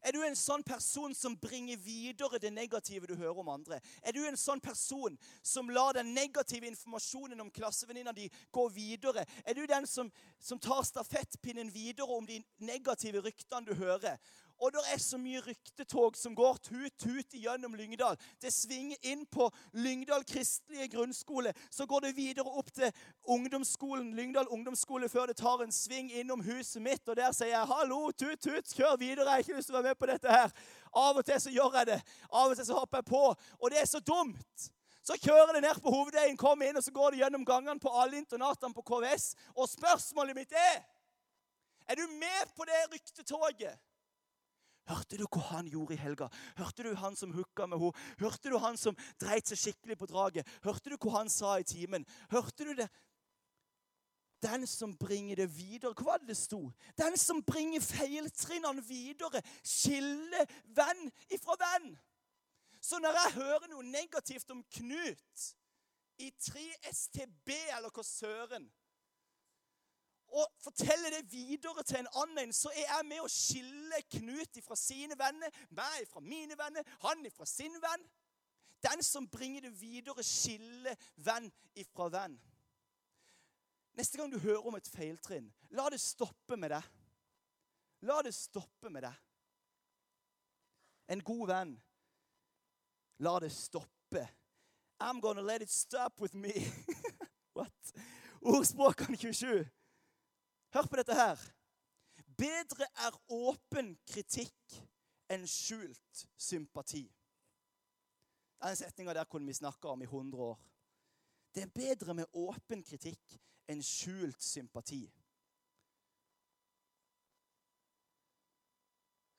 Er 0.02 0.12
du 0.12 0.20
en 0.24 0.36
sånn 0.36 0.64
person 0.66 1.14
som 1.14 1.36
bringer 1.38 1.78
videre 1.78 2.40
det 2.42 2.50
negative 2.54 3.06
du 3.06 3.14
hører 3.14 3.38
om 3.38 3.52
andre? 3.54 3.78
Er 4.02 4.16
du 4.16 4.22
en 4.26 4.38
sånn 4.38 4.60
person 4.60 5.16
som 5.42 5.70
lar 5.70 5.94
den 5.96 6.12
negative 6.16 6.66
informasjonen 6.66 7.40
om 7.40 7.52
klassevenninna 7.54 8.14
di 8.16 8.28
gå 8.52 8.66
videre? 8.74 9.26
Er 9.44 9.54
du 9.54 9.66
den 9.66 9.86
som, 9.86 10.10
som 10.38 10.58
tar 10.58 10.82
stafettpinnen 10.86 11.70
videre 11.74 12.08
om 12.18 12.26
de 12.26 12.40
negative 12.58 13.22
ryktene 13.26 13.66
du 13.70 13.74
hører? 13.78 14.18
Og 14.60 14.72
det 14.72 14.82
er 14.92 15.00
så 15.02 15.18
mye 15.20 15.40
ryktetog 15.44 16.16
som 16.16 16.34
går 16.34 16.56
tut-tut 16.64 17.34
gjennom 17.36 17.74
Lyngdal. 17.76 18.16
Det 18.40 18.52
svinger 18.54 18.96
inn 19.04 19.26
på 19.28 19.50
Lyngdal 19.76 20.24
kristelige 20.24 20.88
grunnskole. 20.94 21.52
Så 21.70 21.86
går 21.86 22.06
det 22.06 22.16
videre 22.16 22.48
opp 22.48 22.72
til 22.72 22.92
ungdomsskolen, 23.22 24.14
Lyngdal 24.16 24.48
ungdomsskole 24.48 25.08
før 25.12 25.26
det 25.26 25.36
tar 25.36 25.64
en 25.64 25.72
sving 25.72 26.08
innom 26.12 26.40
huset 26.46 26.82
mitt. 26.82 27.08
Og 27.08 27.16
der 27.16 27.32
sier 27.32 27.52
jeg 27.52 27.66
'hallo, 27.66 28.10
tut-tut, 28.10 28.72
kjør 28.74 28.96
videre'. 28.96 29.28
Jeg 29.28 29.30
har 29.30 29.38
ikke 29.38 29.56
lyst 29.56 29.66
til 29.66 29.76
å 29.76 29.82
være 29.82 29.90
med 29.90 29.98
på 29.98 30.06
dette 30.06 30.28
her. 30.28 30.50
Av 30.94 31.16
og 31.16 31.24
til 31.24 31.40
så 31.40 31.50
gjør 31.50 31.76
jeg 31.78 31.86
det. 31.86 32.02
Av 32.32 32.50
og 32.50 32.56
til 32.56 32.66
så 32.66 32.74
hopper 32.74 32.98
jeg 32.98 33.04
på. 33.04 33.34
Og 33.60 33.70
det 33.70 33.80
er 33.80 33.86
så 33.86 34.00
dumt. 34.00 34.70
Så 35.06 35.14
kjører 35.22 35.52
det 35.52 35.62
ned 35.62 35.78
på 35.82 35.90
hovedveien, 35.90 36.36
kommer 36.36 36.66
inn, 36.66 36.76
og 36.76 36.82
så 36.82 36.90
går 36.90 37.10
det 37.10 37.20
gjennom 37.20 37.44
gangene 37.44 37.80
på 37.80 37.92
alle 37.94 38.16
internatene 38.16 38.74
på 38.74 38.82
KVS. 38.82 39.34
Og 39.54 39.68
spørsmålet 39.68 40.34
mitt 40.34 40.52
er 40.52 40.82
Er 41.88 41.94
du 41.94 42.06
med 42.08 42.48
på 42.56 42.64
det 42.64 42.80
ryktetoget? 42.92 43.78
Hørte 44.86 45.18
du 45.18 45.24
hva 45.26 45.42
han 45.50 45.66
gjorde 45.70 45.96
i 45.96 46.00
helga? 46.00 46.28
Hørte 46.58 46.84
du 46.86 46.94
han 46.94 47.16
som 47.18 47.32
hooka 47.34 47.66
med 47.66 47.80
henne? 47.82 48.04
Hørte 48.20 48.52
du 48.52 48.58
han 48.62 48.78
som 48.78 48.96
dreit 49.20 49.50
seg 49.50 49.58
skikkelig 49.58 49.98
på 49.98 50.08
draget? 50.10 50.48
Hørte 50.62 50.92
du 50.92 50.96
hva 51.00 51.18
han 51.18 51.32
sa 51.32 51.56
i 51.58 51.66
timen? 51.66 52.06
Hørte 52.30 52.68
du 52.68 52.72
det? 52.78 52.88
Den 54.42 54.66
som 54.66 54.92
bringer 54.96 55.42
det 55.42 55.48
videre. 55.56 55.94
Hva 55.96 56.12
var 56.12 56.22
det 56.22 56.30
det 56.30 56.38
sto? 56.38 56.60
Den 56.98 57.16
som 57.18 57.42
bringer 57.42 57.82
feiltrinnene 57.82 58.84
videre, 58.86 59.42
skiller 59.64 60.46
venn 60.76 61.08
ifra 61.34 61.56
venn. 61.60 61.94
Så 62.80 63.00
når 63.02 63.16
jeg 63.18 63.36
hører 63.40 63.70
noe 63.72 63.82
negativt 63.82 64.50
om 64.54 64.62
Knut 64.78 65.46
i 66.22 66.30
3STB, 66.30 67.50
eller 67.74 67.90
hva 67.90 68.04
søren 68.06 68.68
og 70.28 70.46
forteller 70.60 71.10
det 71.10 71.32
videre 71.32 71.82
til 71.86 72.00
en 72.00 72.08
annen, 72.22 72.52
så 72.52 72.70
er 72.74 72.84
jeg 72.84 73.06
med 73.08 73.22
å 73.22 73.30
skille 73.30 74.02
Knut 74.10 74.58
ifra 74.58 74.76
sine 74.76 75.16
venner, 75.18 75.52
meg 75.70 76.02
ifra 76.02 76.20
mine 76.20 76.58
venner, 76.58 76.84
han 77.04 77.24
ifra 77.26 77.46
sin 77.48 77.74
venn. 77.82 78.04
Den 78.84 79.02
som 79.02 79.28
bringer 79.28 79.64
det 79.68 79.72
videre, 79.80 80.24
skiller 80.26 80.98
venn 81.24 81.48
ifra 81.74 82.10
venn. 82.12 82.36
Neste 83.96 84.18
gang 84.18 84.32
du 84.32 84.38
hører 84.38 84.66
om 84.68 84.76
et 84.76 84.90
feiltrinn, 84.92 85.48
la 85.72 85.88
det 85.90 86.00
stoppe 86.02 86.58
med 86.60 86.74
det. 86.74 86.82
La 88.04 88.20
det 88.22 88.34
stoppe 88.36 88.90
med 88.92 89.06
det. 89.06 89.14
En 91.08 91.22
god 91.24 91.46
venn, 91.48 91.72
la 93.24 93.38
det 93.40 93.52
stoppe. 93.54 94.26
I'm 95.00 95.20
gonna 95.20 95.42
let 95.42 95.62
it 95.62 95.70
stop 95.70 96.20
with 96.20 96.34
me. 96.34 96.52
What? 97.56 97.92
Ordspråkene 98.42 99.16
27. 99.16 99.64
Hør 100.74 100.88
på 100.90 100.98
dette 101.00 101.14
her. 101.14 101.40
Bedre 102.36 102.88
er 103.06 103.14
åpen 103.32 103.94
kritikk 104.08 104.78
enn 105.32 105.46
skjult 105.48 106.26
sympati. 106.36 107.04
Den 108.62 108.76
setninga 108.76 109.14
der 109.14 109.28
kunne 109.30 109.46
vi 109.46 109.56
snakka 109.56 109.88
om 109.88 110.02
i 110.02 110.08
100 110.08 110.42
år. 110.42 110.58
Det 111.54 111.62
er 111.62 111.74
bedre 111.74 112.14
med 112.14 112.32
åpen 112.32 112.82
kritikk 112.84 113.38
enn 113.68 113.82
skjult 113.82 114.42
sympati. 114.42 115.04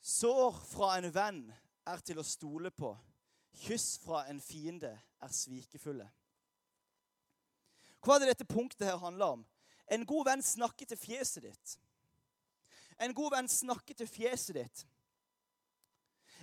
Sår 0.07 0.55
fra 0.71 0.95
en 0.97 1.09
venn 1.13 1.43
er 1.87 2.01
til 2.05 2.17
å 2.21 2.25
stole 2.25 2.71
på. 2.71 2.93
Kyss 3.57 3.97
fra 3.99 4.23
en 4.31 4.39
fiende 4.41 4.93
er 4.95 5.33
svikefulle. 5.33 6.07
Hva 8.01 8.15
er 8.15 8.23
det 8.23 8.31
dette 8.31 8.47
punktet 8.47 8.87
her 8.87 8.99
handler 9.01 9.37
om? 9.37 9.45
En 9.87 10.05
god 10.05 10.25
venn 10.27 10.43
snakker 10.43 10.89
til 10.89 10.99
fjeset 10.99 11.47
ditt. 11.47 11.77
En 12.99 13.13
god 13.15 13.37
venn 13.37 13.49
snakker 13.49 13.97
til 13.97 14.09
fjeset 14.09 14.57
ditt. 14.57 14.83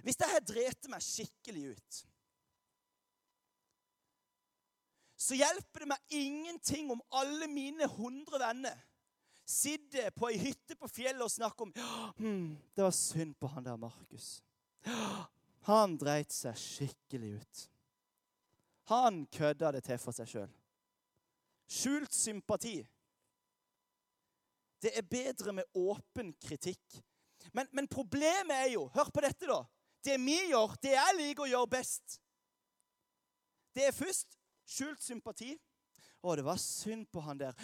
Hvis 0.04 0.18
dette 0.20 0.40
dreter 0.48 0.90
meg 0.92 1.04
skikkelig 1.04 1.74
ut, 1.74 2.00
så 5.24 5.36
hjelper 5.38 5.84
det 5.84 5.88
meg 5.88 6.16
ingenting 6.18 6.90
om 6.92 7.00
alle 7.16 7.48
mine 7.48 7.86
hundre 7.96 8.40
venner 8.42 8.80
sitter 9.48 10.10
på 10.16 10.28
ei 10.32 10.40
hytte 10.40 10.76
på 10.76 10.88
fjellet 10.88 11.24
og 11.24 11.32
snakker 11.32 11.66
om 11.66 11.72
hm, 12.18 12.56
'Det 12.74 12.84
var 12.84 12.90
synd 12.90 13.34
på 13.40 13.46
han 13.46 13.64
der 13.64 13.76
Markus. 13.76 14.42
Han 15.68 15.96
dreit 15.96 16.32
seg 16.32 16.56
skikkelig 16.56 17.40
ut.' 17.40 17.68
Han 18.84 19.26
kødda 19.26 19.72
det 19.72 19.84
til 19.84 19.98
for 19.98 20.12
seg 20.12 20.28
sjøl. 20.28 20.50
Skjult 21.68 22.12
sympati. 22.12 22.82
Det 24.82 24.92
er 24.98 25.06
bedre 25.08 25.54
med 25.56 25.78
åpen 25.78 26.32
kritikk. 26.44 27.00
Men, 27.52 27.68
men, 27.72 27.88
problemet 27.88 28.56
er 28.56 28.70
jo 28.72 28.88
Hør 28.94 29.10
på 29.14 29.22
dette, 29.24 29.46
da. 29.46 29.60
Det 30.04 30.18
vi 30.20 30.36
gjør, 30.50 30.74
det 30.82 30.92
jeg 30.96 31.16
liker 31.18 31.46
å 31.46 31.48
gjøre 31.48 31.70
best, 31.78 32.18
det 33.74 33.86
er 33.88 33.96
først 33.96 34.36
skjult 34.68 35.00
sympati. 35.02 35.54
Å, 36.24 36.34
det 36.36 36.44
var 36.44 36.60
synd 36.60 37.06
på 37.12 37.22
han 37.24 37.40
der. 37.40 37.56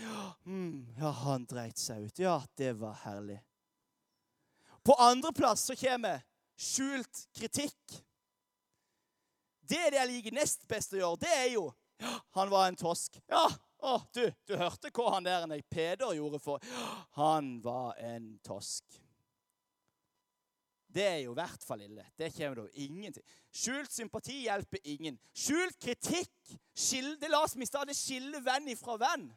Mm, 0.45 0.88
ja, 0.99 1.12
han 1.23 1.45
dreit 1.49 1.81
seg 1.81 2.09
ut. 2.09 2.21
Ja, 2.21 2.38
det 2.61 2.75
var 2.81 2.99
herlig. 3.05 3.38
På 4.85 4.97
andreplass 5.00 5.67
så 5.69 5.76
kommer 5.76 6.25
skjult 6.61 7.26
kritikk. 7.37 8.00
Det 9.71 9.79
er 9.79 9.93
det 9.93 10.00
jeg 10.00 10.11
liker 10.11 10.37
nest 10.40 10.67
best 10.69 10.97
å 10.97 11.00
gjøre. 11.00 11.21
Det 11.25 11.35
er 11.37 11.50
jo 11.55 11.69
Han 12.33 12.49
var 12.49 12.64
en 12.64 12.79
tosk. 12.81 13.19
Ja, 13.29 13.45
å, 13.83 13.99
du, 14.15 14.25
du 14.49 14.57
hørte 14.61 14.93
hva 14.95 15.17
han 15.17 15.27
der 15.29 15.63
Peder 15.71 16.13
gjorde 16.17 16.41
for 16.43 16.65
Han 17.17 17.59
var 17.65 17.99
en 17.99 18.35
tosk. 18.45 18.85
Det 20.91 21.05
er 21.07 21.19
jo 21.23 21.35
i 21.37 21.39
hvert 21.39 21.63
fall 21.63 21.85
ille. 21.85 22.05
Det 22.19 22.33
kommer 22.35 22.65
jo 22.65 22.83
ingenting. 22.83 23.25
Skjult 23.55 23.93
sympati 23.95 24.41
hjelper 24.49 24.83
ingen. 24.91 25.21
Skjult 25.35 25.79
kritikk 25.79 26.57
det 27.21 27.31
oss 27.37 27.55
miste 27.55 27.79
av 27.79 27.87
det. 27.87 27.95
skille 27.95 28.43
venn 28.43 28.67
ifra 28.73 28.97
venn. 28.99 29.29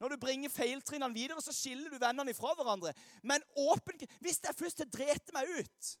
Når 0.00 0.12
du 0.12 0.16
bringer 0.20 0.52
feiltrinnene 0.52 1.14
videre, 1.14 1.40
så 1.40 1.52
skiller 1.56 1.92
du 1.92 2.00
vennene 2.00 2.32
ifra 2.32 2.52
hverandre. 2.56 2.92
Men 3.22 3.44
åpen, 3.56 4.00
hvis 4.20 4.40
jeg 4.44 4.56
først 4.56 4.84
driter 4.92 5.36
meg 5.36 5.48
ut, 5.60 5.92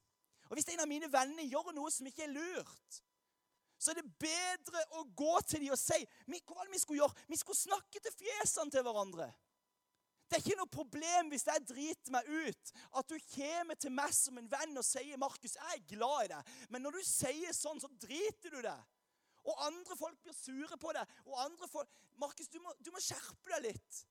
og 0.48 0.56
hvis 0.56 0.68
en 0.72 0.84
av 0.84 0.90
mine 0.90 1.08
venner 1.12 1.48
gjør 1.48 1.72
noe 1.74 1.92
som 1.92 2.08
ikke 2.08 2.26
er 2.26 2.34
lurt, 2.34 3.00
så 3.78 3.92
er 3.92 4.00
det 4.00 4.18
bedre 4.20 4.82
å 4.96 5.04
gå 5.16 5.34
til 5.44 5.64
dem 5.64 5.74
og 5.74 5.80
si 5.80 5.98
Hva 6.26 6.64
vi 6.70 6.80
skulle 6.80 7.02
gjøre? 7.02 7.26
Vi 7.28 7.38
skulle 7.40 7.58
snakke 7.58 8.00
til 8.00 8.14
fjesene 8.16 8.72
til 8.72 8.86
hverandre. 8.86 9.28
Det 10.26 10.38
er 10.38 10.42
ikke 10.42 10.58
noe 10.58 10.72
problem 10.72 11.28
hvis 11.30 11.46
jeg 11.46 11.62
driter 11.68 12.14
meg 12.16 12.26
ut, 12.26 12.72
at 12.98 13.12
du 13.12 13.14
kommer 13.30 13.78
til 13.78 13.92
meg 13.94 14.10
som 14.16 14.40
en 14.40 14.50
venn 14.50 14.74
og 14.74 14.84
sier 14.84 15.16
'Markus, 15.16 15.54
jeg 15.54 15.76
er 15.76 15.86
glad 15.92 16.24
i 16.24 16.32
deg', 16.32 16.50
men 16.70 16.82
når 16.82 16.98
du 16.98 17.02
sier 17.06 17.54
sånn, 17.54 17.78
så 17.80 17.90
driter 18.02 18.50
du 18.50 18.58
deg. 18.64 18.80
Og 19.46 19.62
andre 19.68 19.96
folk 19.96 20.18
blir 20.24 20.34
sure 20.34 20.76
på 20.82 20.92
deg. 20.96 21.06
Og 21.30 21.38
andre 21.44 21.68
folk 21.70 21.88
Markus, 22.18 22.48
du 22.48 22.58
du 22.82 22.90
må 22.90 22.98
skjerpe 22.98 23.52
deg 23.54 23.68
litt. 23.70 24.02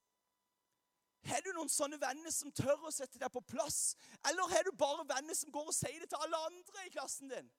Har 1.26 1.42
du 1.42 1.52
noen 1.58 1.72
sånne 1.72 1.98
venner 2.00 2.32
som 2.32 2.54
tør 2.54 2.86
å 2.86 2.94
sette 2.94 3.20
deg 3.20 3.32
på 3.34 3.42
plass? 3.50 3.96
Eller 4.30 4.52
har 4.54 4.64
du 4.64 4.72
bare 4.78 5.08
venner 5.10 5.36
som 5.36 5.52
går 5.52 5.72
og 5.72 5.76
sier 5.76 6.00
det 6.00 6.10
til 6.12 6.22
alle 6.22 6.42
andre 6.48 6.86
i 6.86 6.94
klassen 6.94 7.32
din? 7.34 7.50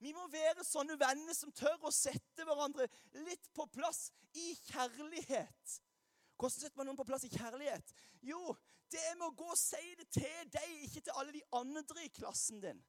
Vi 0.00 0.14
må 0.16 0.24
være 0.32 0.64
sånne 0.64 0.96
venner 1.00 1.36
som 1.36 1.52
tør 1.52 1.84
å 1.84 1.92
sette 1.92 2.44
hverandre 2.48 2.86
litt 3.26 3.50
på 3.56 3.66
plass 3.74 4.08
i 4.32 4.54
kjærlighet. 4.70 5.74
Hvordan 6.40 6.56
setter 6.56 6.80
man 6.80 6.88
noen 6.88 7.00
på 7.00 7.04
plass 7.08 7.26
i 7.28 7.32
kjærlighet? 7.34 7.92
Jo, 8.24 8.54
det 8.92 9.02
er 9.10 9.18
med 9.18 9.28
å 9.28 9.36
gå 9.36 9.50
og 9.52 9.60
si 9.60 9.82
det 9.98 10.08
til 10.14 10.48
deg, 10.54 10.70
ikke 10.86 11.04
til 11.04 11.20
alle 11.20 11.34
de 11.36 11.42
andre 11.58 12.06
i 12.06 12.12
klassen 12.16 12.62
din. 12.62 12.80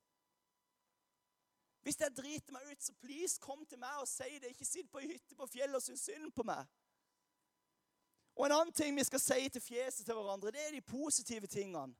Hvis 1.81 1.99
jeg 1.99 2.13
driter 2.15 2.53
meg 2.53 2.69
ut, 2.69 2.83
så 2.85 2.93
please 3.01 3.41
kom 3.41 3.65
til 3.65 3.81
meg 3.81 3.99
og 3.99 4.07
si 4.07 4.37
det. 4.39 4.53
Ikke 4.53 4.67
sitt 4.69 4.89
på 4.91 5.01
ei 5.01 5.09
hytte 5.11 5.35
på 5.35 5.49
fjellet 5.49 5.79
og 5.79 5.83
syns 5.83 6.05
synd 6.05 6.31
på 6.37 6.45
meg. 6.47 6.63
Og 8.37 8.45
en 8.45 8.55
annen 8.55 8.73
ting 8.73 8.95
vi 8.95 9.03
skal 9.03 9.19
si 9.19 9.49
til 9.51 9.63
fjeset 9.65 10.05
til 10.05 10.15
hverandre, 10.15 10.53
det 10.53 10.61
er 10.63 10.75
de 10.77 10.81
positive 10.85 11.49
tingene. 11.51 11.91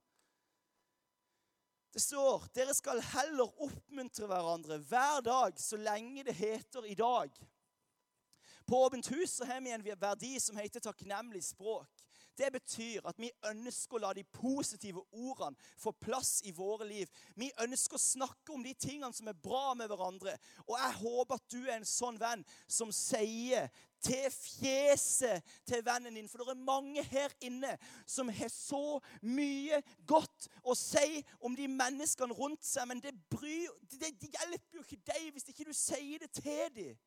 Det 1.91 2.00
står 2.00 2.45
dere 2.55 2.74
skal 2.75 3.01
heller 3.03 3.50
oppmuntre 3.60 4.27
hverandre 4.29 4.77
hver 4.88 5.19
dag 5.25 5.57
så 5.60 5.79
lenge 5.79 6.24
det 6.24 6.38
heter 6.38 6.86
i 6.88 6.95
dag. 6.95 7.33
På 8.65 8.86
Åpent 8.86 9.12
hus 9.12 9.41
har 9.43 9.60
vi 9.62 9.74
en 9.75 9.83
verdi 9.83 10.38
som 10.39 10.55
heter 10.57 10.79
takknemlig 10.79 11.43
språk. 11.43 12.00
Det 12.38 12.51
betyr 12.53 13.05
at 13.09 13.19
vi 13.19 13.31
ønsker 13.50 13.97
å 13.97 14.01
la 14.05 14.13
de 14.15 14.23
positive 14.23 15.03
ordene 15.11 15.57
få 15.79 15.93
plass 16.00 16.39
i 16.47 16.53
våre 16.55 16.88
liv. 16.88 17.11
Vi 17.35 17.51
ønsker 17.63 18.00
å 18.00 18.01
snakke 18.01 18.55
om 18.55 18.63
de 18.65 18.73
tingene 18.73 19.13
som 19.13 19.29
er 19.29 19.38
bra 19.38 19.73
med 19.77 19.91
hverandre. 19.91 20.38
Og 20.67 20.75
jeg 20.79 21.00
håper 21.03 21.38
at 21.38 21.47
du 21.51 21.59
er 21.65 21.77
en 21.77 21.88
sånn 21.88 22.19
venn 22.21 22.45
som 22.67 22.93
sier 22.95 23.69
til 24.01 24.31
fjeset 24.33 25.45
til 25.67 25.83
vennen 25.85 26.15
din. 26.17 26.29
For 26.29 26.41
det 26.41 26.55
er 26.55 26.65
mange 26.65 27.03
her 27.11 27.33
inne 27.45 27.75
som 28.09 28.31
har 28.33 28.50
så 28.53 29.00
mye 29.21 29.81
godt 30.09 30.50
å 30.63 30.75
si 30.77 31.21
om 31.39 31.55
de 31.57 31.69
menneskene 31.69 32.35
rundt 32.38 32.65
seg, 32.65 32.88
men 32.89 33.03
det, 33.03 33.13
bryr, 33.29 33.69
det, 33.93 34.13
det 34.21 34.33
hjelper 34.33 34.79
jo 34.79 34.85
ikke 34.85 35.03
deg 35.13 35.31
hvis 35.35 35.50
ikke 35.53 35.69
du 35.69 35.75
sier 35.77 36.23
det 36.23 36.31
til 36.41 36.67
dem. 36.75 37.00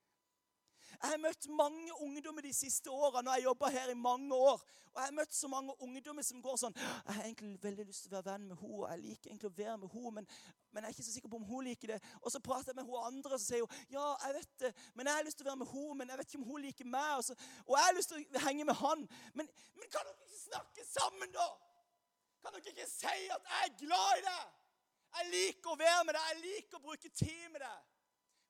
Jeg 0.95 1.11
har 1.11 1.21
møtt 1.23 1.49
mange 1.51 1.93
ungdommer 2.01 2.43
de 2.47 2.53
siste 2.55 2.91
årene. 2.91 3.31
og 3.31 3.37
Jeg 3.37 3.45
jobba 3.45 3.71
her 3.75 3.91
i 3.93 3.99
mange 3.99 4.35
år. 4.35 4.63
Og 4.95 5.01
jeg 5.01 5.09
har 5.11 5.15
møtt 5.17 5.35
så 5.35 5.49
mange 5.51 5.75
ungdommer 5.83 6.23
som 6.23 6.43
går 6.43 6.59
sånn 6.61 6.77
Jeg 6.79 7.15
har 7.17 7.25
egentlig 7.25 7.57
veldig 7.63 7.87
lyst 7.89 8.05
til 8.05 8.13
å 8.13 8.15
være 8.15 8.29
venn 8.29 8.45
med 8.47 8.61
henne, 8.61 8.77
og 8.79 8.91
jeg 8.93 9.01
liker 9.03 9.31
egentlig 9.31 9.49
å 9.51 9.57
være 9.57 9.77
med 9.83 9.95
henne, 9.95 10.13
men, 10.19 10.29
men, 10.71 10.85
jeg 10.85 10.91
er 10.91 10.95
ikke 10.95 11.07
så 11.07 11.15
sikker 11.17 11.33
på 11.33 11.41
om 11.41 11.47
hun 11.49 11.67
liker 11.67 11.95
det. 11.95 11.99
Og 12.21 12.31
så 12.31 12.41
prater 12.45 12.71
jeg 12.71 12.79
med 12.79 12.87
hun 12.91 13.09
andre, 13.09 13.33
og 13.35 13.43
så 13.43 13.49
sier 13.49 13.65
hun 13.65 13.97
ja, 13.97 14.05
jeg 14.23 14.37
vet 14.39 14.53
det, 14.63 14.71
men 14.95 15.11
jeg 15.11 15.19
har 15.19 15.27
lyst 15.27 15.41
til 15.41 15.47
å 15.47 15.51
være 15.51 15.63
med 15.65 15.73
henne, 15.73 15.97
men 15.99 16.13
jeg 16.13 16.21
vet 16.21 16.31
ikke 16.31 16.43
om 16.43 16.51
hun 16.53 16.67
liker 16.69 16.91
meg. 16.95 17.11
Og, 17.17 17.25
så, 17.27 17.39
og 17.67 17.79
jeg 17.79 17.89
har 17.89 17.97
lyst 17.99 18.13
til 18.13 18.23
å 18.23 18.45
henge 18.47 18.69
med 18.71 18.79
han. 18.83 19.07
Men, 19.41 19.51
men 19.81 19.91
kan 19.97 20.07
dere 20.07 20.29
ikke 20.29 20.43
snakke 20.45 20.87
sammen, 20.93 21.35
da? 21.35 21.49
Kan 22.45 22.55
dere 22.55 22.77
ikke 22.77 22.87
si 22.93 23.17
at 23.35 23.51
jeg 23.51 23.67
er 23.67 23.75
glad 23.83 24.21
i 24.21 24.25
deg? 24.29 24.55
Jeg 25.15 25.31
liker 25.33 25.75
å 25.75 25.81
være 25.81 26.07
med 26.07 26.17
deg. 26.19 26.31
Jeg 26.31 26.45
liker 26.45 26.79
å 26.79 26.85
bruke 26.87 27.11
tid 27.11 27.51
med 27.51 27.63
deg. 27.67 27.83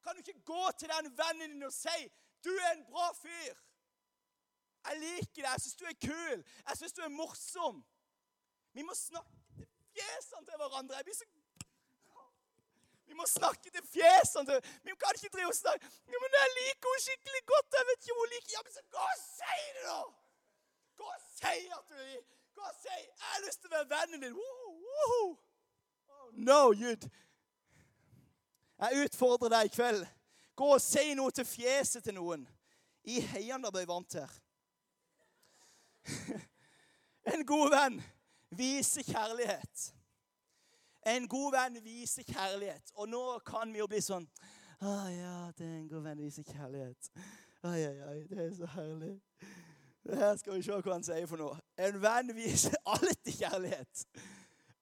Kan 0.04 0.16
du 0.16 0.20
ikke 0.20 0.44
gå 0.44 0.62
til 0.76 0.92
den 0.92 1.08
vennen 1.16 1.56
din 1.56 1.66
og 1.68 1.72
si 1.72 1.96
du 2.44 2.52
er 2.54 2.72
en 2.72 2.84
bra 2.90 3.12
fyr. 3.18 3.54
Jeg 4.84 5.00
liker 5.00 5.42
deg. 5.42 5.50
Jeg 5.50 5.60
syns 5.64 5.78
du 5.80 5.86
er 5.88 5.98
kul. 6.08 6.44
Jeg 6.68 6.80
syns 6.80 6.96
du 6.96 7.00
er 7.02 7.12
morsom. 7.12 7.80
Vi 8.76 8.82
må 8.82 8.94
snakke 8.98 9.38
til 9.56 9.68
fjesene 9.94 10.46
til 10.48 10.60
hverandre. 10.60 10.96
Jeg 10.96 11.08
blir 11.08 11.18
så 11.20 11.30
vi 13.04 13.14
må 13.20 13.26
snakke 13.28 13.70
til 13.70 13.84
fjesene 13.94 14.46
til 14.48 14.60
Vi 14.86 14.94
kan 15.00 15.16
ikke 15.18 15.28
drive 15.36 15.50
og 15.52 15.54
snakke 15.54 15.86
men 16.22 16.30
'Jeg 16.34 16.48
liker 16.58 16.88
henne 16.88 17.02
skikkelig 17.06 17.42
godt.' 17.52 17.76
Jeg 17.78 17.84
vet 17.88 17.98
ikke 18.00 18.14
hvor 18.16 18.26
hun 18.26 18.32
liker 18.34 18.52
Ja, 18.56 18.60
men 18.64 18.72
så 18.76 18.82
Gå 18.94 19.04
og 19.14 19.18
si 19.36 19.58
det, 19.74 19.82
da! 19.90 20.00
Gå 20.98 21.04
og 21.16 21.20
si 21.36 21.56
at 21.76 21.84
du 21.90 21.94
liker 21.94 22.34
Gå 22.56 22.62
og 22.70 22.74
si 22.84 22.96
'Jeg 23.00 23.28
har 23.32 23.40
lyst 23.46 23.60
til 23.60 23.68
å 23.68 23.74
være 23.76 23.90
vennen 23.94 24.22
din'. 24.24 24.36
Woo, 24.40 24.70
woo. 24.86 25.38
Oh, 26.08 26.30
no, 26.48 26.60
Jud. 26.82 27.02
Jeg 28.82 29.04
utfordrer 29.04 29.48
deg 29.54 29.62
i 29.64 29.74
kveld. 29.76 30.06
Gå 30.54 30.70
og 30.76 30.82
si 30.82 31.14
noe 31.18 31.34
til 31.34 31.46
fjeset 31.48 32.04
til 32.06 32.14
noen. 32.18 32.44
I 33.04 33.20
heiene 33.34 33.70
ble 33.72 33.86
varmt 33.88 34.18
her. 34.20 34.40
En 37.24 37.40
god 37.48 37.70
venn 37.72 37.94
viser 38.52 39.00
kjærlighet. 39.02 39.84
En 41.08 41.28
god 41.28 41.54
venn 41.54 41.78
viser 41.84 42.26
kjærlighet. 42.28 42.92
Og 43.00 43.08
nå 43.08 43.22
kan 43.46 43.72
vi 43.72 43.80
jo 43.80 43.86
bli 43.88 44.02
sånn 44.04 44.26
Å 44.84 44.90
ah, 44.90 45.08
ja, 45.08 45.36
det 45.56 45.64
er 45.64 45.78
en 45.78 45.88
god 45.88 46.04
venn 46.04 46.20
viser 46.20 46.44
kjærlighet. 46.44 47.08
Ai, 47.64 47.78
ai, 47.86 47.96
ai, 48.10 48.18
det 48.28 48.42
er 48.44 48.50
så 48.58 48.68
herlig. 48.74 49.14
Her 50.04 50.34
skal 50.36 50.58
vi 50.58 50.64
se 50.66 50.76
hva 50.76 50.92
han 50.92 51.06
sier 51.06 51.28
for 51.30 51.40
noe. 51.40 51.56
En 51.80 51.96
venn 52.02 52.34
viser 52.36 52.76
alltid 52.96 53.38
kjærlighet. 53.38 54.04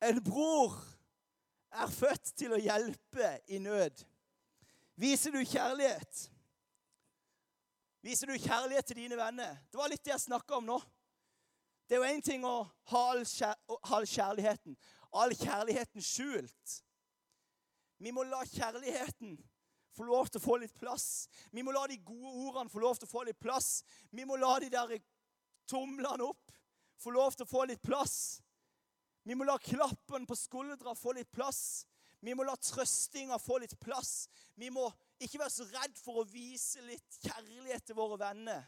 En 0.03 0.19
bror 0.27 0.75
er 1.79 1.93
født 1.95 2.33
til 2.35 2.57
å 2.57 2.59
hjelpe 2.59 3.37
i 3.47 3.61
nød. 3.63 4.03
Viser 5.01 5.33
du 5.33 5.41
kjærlighet? 5.45 6.27
Viser 8.03 8.27
du 8.27 8.35
kjærlighet 8.37 8.87
til 8.87 8.99
dine 8.99 9.17
venner? 9.17 9.57
Det 9.71 9.79
var 9.79 9.91
litt 9.93 10.03
det 10.05 10.13
jeg 10.15 10.27
snakka 10.27 10.59
om 10.59 10.67
nå. 10.69 10.79
Det 11.89 11.97
er 11.97 12.03
jo 12.03 12.11
én 12.15 12.25
ting 12.25 12.45
å 12.47 12.65
ha 12.93 13.03
all 13.13 14.07
kjærligheten. 14.09 14.77
All 15.13 15.35
kjærligheten 15.37 16.05
skjult. 16.05 16.77
Vi 18.03 18.11
må 18.11 18.25
la 18.27 18.43
kjærligheten 18.49 19.37
få 19.93 20.07
lov 20.09 20.31
til 20.33 20.41
å 20.41 20.45
få 20.45 20.57
litt 20.63 20.75
plass. 20.79 21.29
Vi 21.53 21.63
må 21.63 21.75
la 21.75 21.85
de 21.91 21.99
gode 22.03 22.33
ordene 22.49 22.73
få 22.73 22.83
lov 22.83 22.99
til 22.99 23.07
å 23.07 23.13
få 23.13 23.25
litt 23.29 23.39
plass. 23.43 23.83
Vi 24.11 24.25
må 24.27 24.39
la 24.41 24.57
de 24.63 24.71
der 24.73 24.97
tomlene 25.71 26.27
opp 26.27 26.51
få 27.03 27.13
lov 27.15 27.37
til 27.37 27.47
å 27.47 27.51
få 27.51 27.67
litt 27.69 27.83
plass. 27.85 28.41
Vi 29.23 29.37
må 29.39 29.47
la 29.47 29.59
klappen 29.63 30.27
på 30.27 30.39
skuldra 30.39 30.97
få 30.99 31.15
litt 31.19 31.31
plass. 31.31 31.85
Vi 32.23 32.35
må 32.39 32.45
la 32.47 32.55
trøstinga 32.55 33.39
få 33.43 33.59
litt 33.59 33.75
plass. 33.83 34.29
Vi 34.55 34.69
må 34.71 34.85
ikke 35.19 35.41
være 35.43 35.51
så 35.51 35.67
redd 35.73 35.99
for 35.99 36.21
å 36.21 36.29
vise 36.31 36.83
litt 36.87 37.19
kjærlighet 37.25 37.89
til 37.89 37.99
våre 37.99 38.19
venner. 38.21 38.63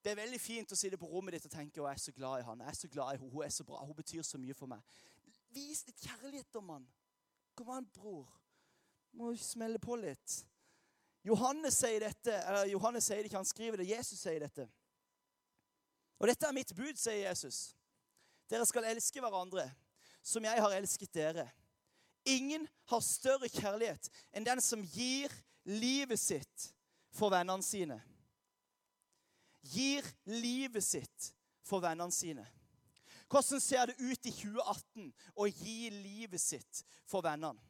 Det 0.00 0.14
er 0.14 0.22
veldig 0.22 0.40
fint 0.40 0.72
å 0.72 0.78
sitte 0.78 0.96
på 0.96 1.08
rommet 1.10 1.36
ditt 1.36 1.44
og 1.50 1.52
tenke 1.52 1.82
å, 1.82 1.88
jeg 1.90 1.98
er 1.98 2.00
så 2.00 2.14
glad 2.16 2.40
i 2.40 2.44
han, 2.46 2.62
jeg 2.64 2.72
er 2.72 2.78
så 2.78 2.88
glad 2.88 3.10
i 3.12 3.18
henne, 3.20 3.32
hun 3.34 3.44
er 3.44 3.52
så 3.52 3.66
bra, 3.68 3.82
hun 3.84 3.98
betyr 3.98 4.24
så 4.24 4.40
mye 4.40 4.56
for 4.56 4.70
meg. 4.70 4.94
Vis 5.52 5.82
litt 5.84 6.00
kjærlighet, 6.06 6.48
da, 6.54 6.62
mann. 6.64 6.86
Kom 7.58 7.68
an, 7.74 7.88
bror. 7.92 8.30
Må 9.20 9.34
smelle 9.36 9.80
på 9.82 9.98
litt. 10.00 10.38
Johannes 11.26 11.76
sier 11.82 12.00
dette, 12.00 12.32
eller 12.32 12.70
Johannes 12.70 13.04
sier 13.04 13.20
det 13.20 13.28
ikke, 13.28 13.42
han 13.42 13.50
skriver 13.50 13.82
det. 13.82 13.90
Jesus 13.90 14.22
sier 14.24 14.40
dette. 14.40 14.64
Og 16.16 16.28
dette 16.32 16.48
er 16.48 16.56
mitt 16.56 16.72
bud, 16.72 16.96
sier 16.96 17.26
Jesus. 17.26 17.74
Dere 18.48 18.64
skal 18.68 18.88
elske 18.88 19.20
hverandre 19.20 19.68
som 20.22 20.44
jeg 20.44 20.62
har 20.62 20.76
elsket 20.76 21.14
dere. 21.14 21.46
Ingen 22.28 22.66
har 22.92 23.00
større 23.04 23.48
kjærlighet 23.48 24.10
enn 24.36 24.46
den 24.46 24.60
som 24.64 24.82
gir 24.84 25.32
livet 25.64 26.20
sitt 26.20 26.70
for 27.16 27.32
vennene 27.32 27.64
sine. 27.64 27.98
Gir 29.72 30.06
livet 30.28 30.84
sitt 30.84 31.32
for 31.66 31.82
vennene 31.84 32.12
sine. 32.12 32.46
Hvordan 33.30 33.60
ser 33.62 33.86
det 33.86 34.00
ut 34.00 34.26
i 34.26 34.32
2018 34.34 35.10
å 35.38 35.46
gi 35.46 35.90
livet 35.94 36.42
sitt 36.42 36.82
for 37.06 37.22
vennene? 37.24 37.60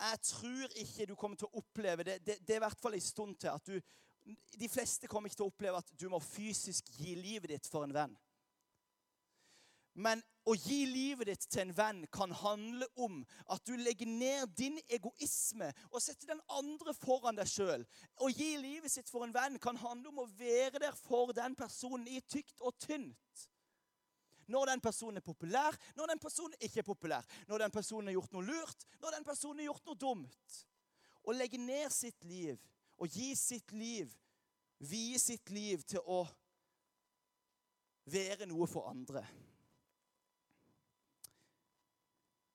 Jeg 0.00 0.20
tror 0.24 0.76
ikke 0.80 1.06
du 1.06 1.14
kommer 1.14 1.36
til 1.36 1.50
å 1.50 1.60
oppleve 1.60 2.06
det. 2.06 2.16
Det, 2.24 2.38
det 2.40 2.54
er 2.54 2.62
i 2.62 2.64
hvert 2.64 2.80
fall 2.80 2.96
en 2.96 3.04
stund 3.04 3.36
til 3.40 3.52
at 3.52 3.66
du 3.66 3.80
De 4.60 4.68
fleste 4.68 5.08
kommer 5.08 5.30
ikke 5.30 5.38
til 5.40 5.46
å 5.46 5.50
oppleve 5.50 5.78
at 5.80 5.92
du 5.98 6.04
må 6.12 6.18
fysisk 6.20 6.90
gi 7.00 7.14
livet 7.16 7.50
ditt 7.54 7.66
for 7.66 7.86
en 7.86 7.94
venn. 7.94 8.12
Men 9.96 10.20
å 10.50 10.56
gi 10.58 10.80
livet 10.88 11.28
ditt 11.30 11.44
til 11.46 11.62
en 11.62 11.74
venn 11.76 12.00
kan 12.12 12.32
handle 12.34 12.86
om 12.98 13.20
at 13.54 13.62
du 13.68 13.76
legger 13.78 14.08
ned 14.10 14.50
din 14.58 14.78
egoisme 14.90 15.68
og 15.90 16.02
setter 16.02 16.32
den 16.32 16.42
andre 16.56 16.94
foran 16.96 17.38
deg 17.38 17.50
sjøl. 17.50 17.84
Å 18.18 18.30
gi 18.32 18.56
livet 18.58 18.90
sitt 18.90 19.10
for 19.12 19.26
en 19.26 19.34
venn 19.34 19.60
kan 19.62 19.78
handle 19.78 20.10
om 20.10 20.24
å 20.24 20.30
være 20.40 20.82
der 20.82 20.96
for 20.98 21.30
den 21.36 21.54
personen 21.58 22.08
i 22.10 22.18
tykt 22.26 22.58
og 22.66 22.74
tynt. 22.82 23.46
Når 24.50 24.72
den 24.72 24.82
personen 24.82 25.20
er 25.20 25.26
populær, 25.26 25.76
når 25.94 26.10
den 26.10 26.22
personen 26.22 26.56
ikke 26.58 26.82
er 26.82 26.88
populær. 26.88 27.26
Når 27.46 27.62
den 27.62 27.74
personen 27.74 28.10
har 28.10 28.16
gjort 28.16 28.32
noe 28.34 28.48
lurt, 28.48 28.88
når 28.98 29.14
den 29.14 29.28
personen 29.28 29.62
har 29.62 29.70
gjort 29.70 29.86
noe 29.86 30.00
dumt. 30.00 30.56
Å 31.22 31.36
legge 31.36 31.60
ned 31.62 31.92
sitt 31.94 32.26
liv 32.26 32.58
og 32.98 33.14
gi 33.14 33.30
sitt 33.38 33.70
liv, 33.72 34.10
vie 34.82 35.20
sitt 35.22 35.52
liv 35.54 35.84
til 35.86 36.02
å 36.02 36.24
være 38.10 38.48
noe 38.50 38.66
for 38.66 38.90
andre. 38.90 39.22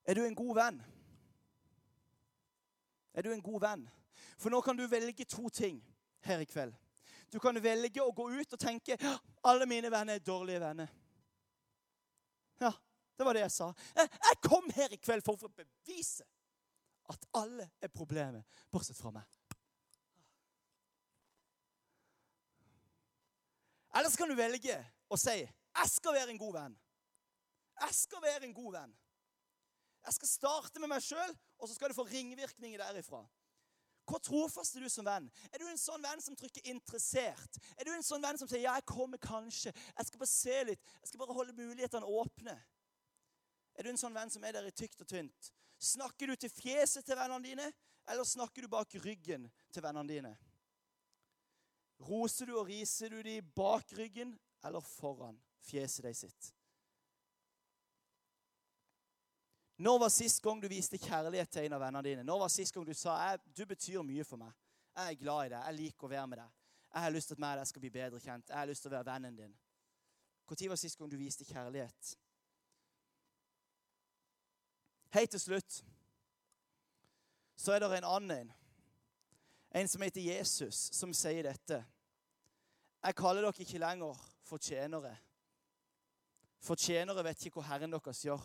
Er 0.06 0.14
du 0.14 0.24
en 0.24 0.34
god 0.38 0.54
venn? 0.54 0.82
Er 3.14 3.22
du 3.22 3.32
en 3.32 3.42
god 3.42 3.60
venn? 3.60 3.86
For 4.38 4.52
nå 4.52 4.60
kan 4.62 4.76
du 4.76 4.86
velge 4.86 5.24
to 5.24 5.48
ting 5.48 5.80
her 6.26 6.42
i 6.42 6.48
kveld. 6.48 6.74
Du 7.32 7.40
kan 7.42 7.58
velge 7.62 8.02
å 8.04 8.12
gå 8.14 8.28
ut 8.38 8.54
og 8.54 8.60
tenke 8.60 8.96
alle 9.46 9.66
mine 9.66 9.90
venner 9.90 10.20
er 10.20 10.24
dårlige 10.24 10.62
venner. 10.62 10.92
Ja, 12.62 12.70
det 13.18 13.26
var 13.26 13.34
det 13.34 13.42
jeg 13.42 13.54
sa. 13.56 13.72
Jeg 13.96 14.38
kom 14.46 14.70
her 14.76 14.94
i 14.94 15.00
kveld 15.00 15.24
for 15.26 15.36
å 15.36 15.52
bevise 15.52 16.24
At 17.06 17.22
alle 17.38 17.68
er 17.78 17.90
problemet, 17.94 18.42
bortsett 18.70 18.98
fra 18.98 19.12
meg. 19.14 19.26
Eller 23.94 24.10
så 24.10 24.18
kan 24.18 24.28
du 24.28 24.34
velge 24.34 24.74
å 25.08 25.16
si 25.16 25.36
'Jeg 25.38 25.88
skal 25.88 26.14
være 26.14 26.30
en 26.30 26.38
god 26.38 26.54
venn'. 26.54 26.76
Jeg 27.80 27.94
skal 27.94 28.22
være 28.22 28.44
en 28.44 28.54
god 28.54 28.72
venn. 28.72 28.96
Jeg 30.06 30.14
skal 30.14 30.30
starte 30.30 30.80
med 30.80 30.90
meg 30.92 31.02
sjøl, 31.02 31.34
og 31.58 31.68
så 31.68 31.74
skal 31.74 31.90
du 31.90 31.96
få 31.96 32.06
ringvirkninger 32.06 32.78
derifra. 32.78 33.24
Hvor 34.06 34.22
trofast 34.22 34.76
er 34.78 34.84
du 34.86 34.90
som 34.92 35.06
venn? 35.06 35.26
Er 35.50 35.58
du 35.58 35.66
en 35.66 35.80
sånn 35.80 36.04
venn 36.04 36.20
som 36.22 36.36
trykker 36.38 36.62
'interessert'? 36.70 37.58
Er 37.74 37.84
du 37.84 37.90
en 37.90 38.06
sånn 38.06 38.22
venn 38.22 38.38
som 38.38 38.48
sier 38.48 38.62
'ja, 38.62 38.74
jeg 38.74 38.86
kommer 38.86 39.18
kanskje', 39.18 39.74
'jeg 39.74 40.06
skal 40.06 40.18
bare 40.18 40.30
se 40.30 40.64
litt', 40.64 40.84
'jeg 41.00 41.08
skal 41.08 41.18
bare 41.18 41.34
holde 41.34 41.52
mulighetene 41.52 42.06
åpne'? 42.06 42.62
Er 43.74 43.82
du 43.82 43.88
en 43.88 43.98
sånn 43.98 44.14
venn 44.14 44.30
som 44.30 44.44
er 44.44 44.52
der 44.52 44.66
i 44.66 44.70
tykt 44.70 45.00
og 45.00 45.08
tynt? 45.08 45.52
Snakker 45.78 46.26
du 46.26 46.36
til 46.36 46.50
fjeset 46.50 47.04
til 47.04 47.16
vennene 47.16 47.44
dine, 47.44 47.72
eller 48.08 48.24
snakker 48.24 48.62
du 48.62 48.68
bak 48.68 48.94
ryggen 48.94 49.50
til 49.72 49.82
vennene 49.82 50.08
dine? 50.08 50.38
Roser 52.00 52.46
du 52.46 52.58
og 52.58 52.68
riser 52.68 53.08
du 53.08 53.22
de 53.22 53.40
bak 53.42 53.92
ryggen 53.92 54.38
eller 54.64 54.80
foran 54.80 55.38
fjeset 55.60 56.04
de 56.04 56.14
sitt? 56.14 56.52
Når 59.76 59.98
var 59.98 60.08
sist 60.08 60.40
gang 60.42 60.60
du 60.62 60.68
viste 60.72 60.98
kjærlighet 60.98 61.50
til 61.52 61.66
en 61.66 61.76
av 61.76 61.82
vennene 61.84 62.04
dine? 62.04 62.24
Når 62.24 62.46
var 62.46 62.52
sist 62.52 62.74
gang 62.74 62.86
du 62.86 62.94
sa 62.96 63.16
du 63.56 63.66
betyr 63.68 64.02
mye 64.06 64.24
for 64.24 64.40
meg? 64.40 64.54
Jeg 64.96 65.12
er 65.12 65.20
glad 65.20 65.46
i 65.46 65.52
deg. 65.52 65.64
Jeg 65.66 65.78
liker 65.80 66.08
å 66.08 66.12
være 66.14 66.26
med 66.32 66.40
deg. 66.40 66.54
Jeg 66.94 67.04
har 67.04 67.12
lyst 67.12 67.28
til 67.28 67.36
at 67.36 67.42
meg 67.44 67.56
og 67.56 67.60
deg 67.60 67.68
skal 67.68 67.82
bli 67.84 67.90
bedre 67.92 68.20
kjent. 68.20 68.48
Jeg 68.48 68.56
har 68.56 68.70
lyst 68.70 68.86
til 68.86 68.90
å 68.92 68.96
være 68.96 69.08
vennen 69.10 69.36
din. 69.36 69.56
Når 70.46 70.68
var 70.70 70.80
sist 70.80 70.98
gang 70.98 71.10
du 71.10 71.18
viste 71.20 71.44
kjærlighet? 71.44 72.14
Helt 75.16 75.30
til 75.30 75.40
slutt 75.40 75.82
så 77.56 77.72
er 77.72 77.80
det 77.80 77.98
en 77.98 78.08
annen 78.08 78.52
en 79.76 79.88
som 79.88 80.02
heter 80.02 80.20
Jesus, 80.20 80.88
som 80.92 81.12
sier 81.12 81.44
dette. 81.44 81.82
Jeg 83.04 83.16
kaller 83.16 83.44
dere 83.44 83.64
ikke 83.64 83.80
lenger 83.80 84.20
for 84.46 84.62
tjenere. 84.62 85.12
For 86.64 86.80
tjenere 86.80 87.24
vet 87.26 87.44
ikke 87.46 87.60
hva 87.60 87.74
Herren 87.74 87.92
deres 87.92 88.22
gjør. 88.24 88.44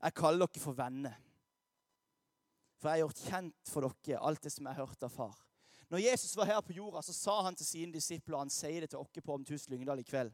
Jeg 0.00 0.16
kaller 0.16 0.48
dere 0.48 0.62
for 0.62 0.76
venner. 0.76 1.16
For 2.80 2.88
jeg 2.88 2.96
har 2.96 3.04
gjort 3.04 3.24
kjent 3.28 3.70
for 3.70 3.84
dere 3.84 4.20
alt 4.24 4.42
det 4.44 4.52
som 4.54 4.66
jeg 4.66 4.78
har 4.78 4.88
hørt 4.88 5.04
av 5.04 5.12
far. 5.12 5.36
Når 5.90 6.04
Jesus 6.04 6.36
var 6.38 6.46
her 6.46 6.60
på 6.62 6.72
jorda, 6.72 7.02
så 7.02 7.12
sa 7.12 7.40
han 7.42 7.56
til 7.58 7.66
sine 7.66 7.92
disipler, 7.92 8.36
og 8.36 8.44
han 8.44 8.52
sier 8.54 8.84
det 8.84 8.92
til 8.92 9.00
oss 9.00 9.10
på 9.24 9.34
Omtus 9.34 9.66
Lyngdal 9.68 10.00
i 10.00 10.06
kveld 10.06 10.30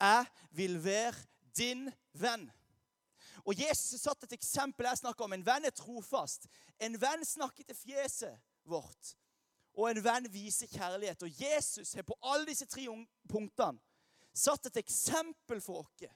Jeg 0.00 0.26
vil 0.50 0.80
være 0.84 1.14
din 1.56 1.86
venn. 2.12 2.48
Og 3.46 3.56
Jesus 3.56 4.00
satte 4.00 4.02
satt 4.02 4.26
et 4.28 4.36
eksempel 4.36 4.86
jeg 4.86 5.00
snakker 5.00 5.24
om. 5.24 5.32
En 5.32 5.46
venn 5.46 5.64
er 5.64 5.74
trofast. 5.76 6.48
En 6.82 6.96
venn 7.00 7.24
snakker 7.24 7.64
til 7.64 7.76
fjeset 7.76 8.36
vårt. 8.68 9.14
Og 9.78 9.90
en 9.90 10.02
venn 10.04 10.26
viser 10.32 10.68
kjærlighet. 10.68 11.22
Og 11.22 11.42
Jesus 11.42 11.94
har 11.94 12.04
på 12.04 12.18
alle 12.20 12.50
disse 12.50 12.66
tre 12.68 12.84
punktene 13.30 13.80
satt 14.34 14.66
et 14.66 14.82
eksempel 14.82 15.60
for 15.64 15.84
oss. 15.84 16.10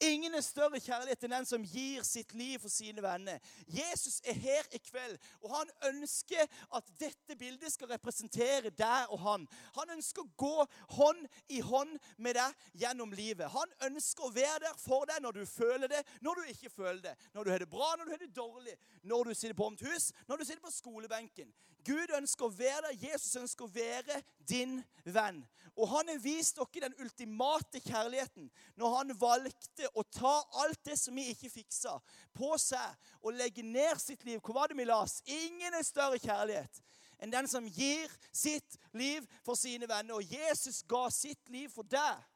Ingen 0.00 0.34
er 0.34 0.44
større 0.44 0.80
kjærlighet 0.80 1.26
enn 1.26 1.34
den 1.34 1.48
som 1.48 1.64
gir 1.66 2.04
sitt 2.08 2.32
liv 2.32 2.56
for 2.62 2.72
sine 2.72 3.02
venner. 3.04 3.40
Jesus 3.68 4.20
er 4.24 4.38
her 4.38 4.68
i 4.72 4.80
kveld, 4.80 5.18
og 5.44 5.52
han 5.52 5.72
ønsker 5.90 6.46
at 6.76 6.88
dette 7.00 7.36
bildet 7.36 7.72
skal 7.72 7.92
representere 7.92 8.72
deg 8.72 9.12
og 9.12 9.20
han. 9.26 9.44
Han 9.76 9.92
ønsker 9.98 10.24
å 10.24 10.32
gå 10.40 10.66
hånd 10.96 11.26
i 11.52 11.60
hånd 11.60 11.98
med 12.16 12.38
deg 12.40 12.66
gjennom 12.80 13.12
livet. 13.12 13.50
Han 13.52 13.76
ønsker 13.90 14.28
å 14.28 14.34
være 14.34 14.64
der 14.70 14.80
for 14.80 15.04
deg 15.10 15.20
når 15.20 15.40
du 15.40 15.44
føler 15.48 15.92
det, 15.92 16.00
når 16.24 16.40
du 16.40 16.54
ikke 16.54 16.72
føler 16.72 17.02
det. 17.10 17.16
Når 17.34 17.44
du 17.44 17.52
har 17.52 17.64
det 17.64 17.72
bra, 17.72 17.92
når 17.96 18.08
du 18.08 18.14
har 18.16 18.24
det 18.24 18.32
dårlig. 18.36 18.76
Når 19.02 19.28
du 19.28 19.34
sitter 19.34 19.58
på 19.58 19.68
omt 19.68 19.84
hus, 19.84 20.12
når 20.28 20.40
du 20.40 20.48
sitter 20.48 20.64
på 20.64 20.72
skolebenken. 20.72 21.52
Gud 21.86 22.12
ønsker 22.16 22.46
å 22.46 22.54
være 22.54 22.90
der. 22.90 22.98
Jesus 23.10 23.36
ønsker 23.40 23.66
å 23.66 23.72
være 23.72 24.20
din 24.48 24.78
venn. 25.04 25.40
Og 25.76 25.88
han 25.88 26.10
har 26.12 26.20
vist 26.20 26.58
dere 26.58 26.88
den 26.88 26.98
ultimate 27.00 27.80
kjærligheten 27.80 28.50
når 28.80 28.96
han 28.96 29.14
valgte 29.20 29.88
å 29.94 30.04
ta 30.12 30.34
alt 30.64 30.82
det 30.84 30.98
som 31.00 31.16
vi 31.16 31.30
ikke 31.32 31.52
fiksa, 31.52 31.94
på 32.36 32.52
seg 32.60 33.12
og 33.22 33.38
legge 33.38 33.64
ned 33.64 34.00
sitt 34.02 34.24
liv. 34.28 34.42
Hvor 34.42 34.58
var 34.58 34.68
det 34.68 34.80
vi 34.80 34.88
las? 34.88 35.20
Ingen 35.24 35.76
er 35.76 35.86
større 35.86 36.20
kjærlighet 36.20 36.82
enn 37.20 37.32
den 37.32 37.48
som 37.52 37.66
gir 37.68 38.08
sitt 38.32 38.78
liv 38.96 39.26
for 39.44 39.58
sine 39.58 39.88
venner. 39.88 40.16
Og 40.16 40.24
Jesus 40.24 40.80
ga 40.88 41.06
sitt 41.12 41.48
liv 41.52 41.68
for 41.72 41.84
deg 41.84 42.26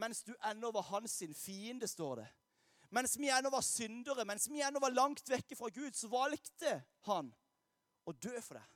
mens 0.00 0.22
du 0.24 0.32
ennå 0.48 0.70
var 0.72 0.86
hans 0.88 1.18
sin 1.20 1.34
fiende, 1.36 1.88
står 1.88 2.22
det. 2.22 2.28
Mens 2.92 3.14
vi 3.20 3.28
ennå 3.30 3.50
var 3.52 3.64
syndere, 3.64 4.24
mens 4.24 4.48
vi 4.50 4.62
ennå 4.64 4.80
var 4.80 4.94
langt 4.96 5.28
vekke 5.30 5.56
fra 5.56 5.68
Gud, 5.72 5.92
så 5.96 6.08
valgte 6.12 6.78
han 7.06 7.28
å 8.06 8.12
dø 8.12 8.34
for 8.40 8.58
deg. 8.58 8.68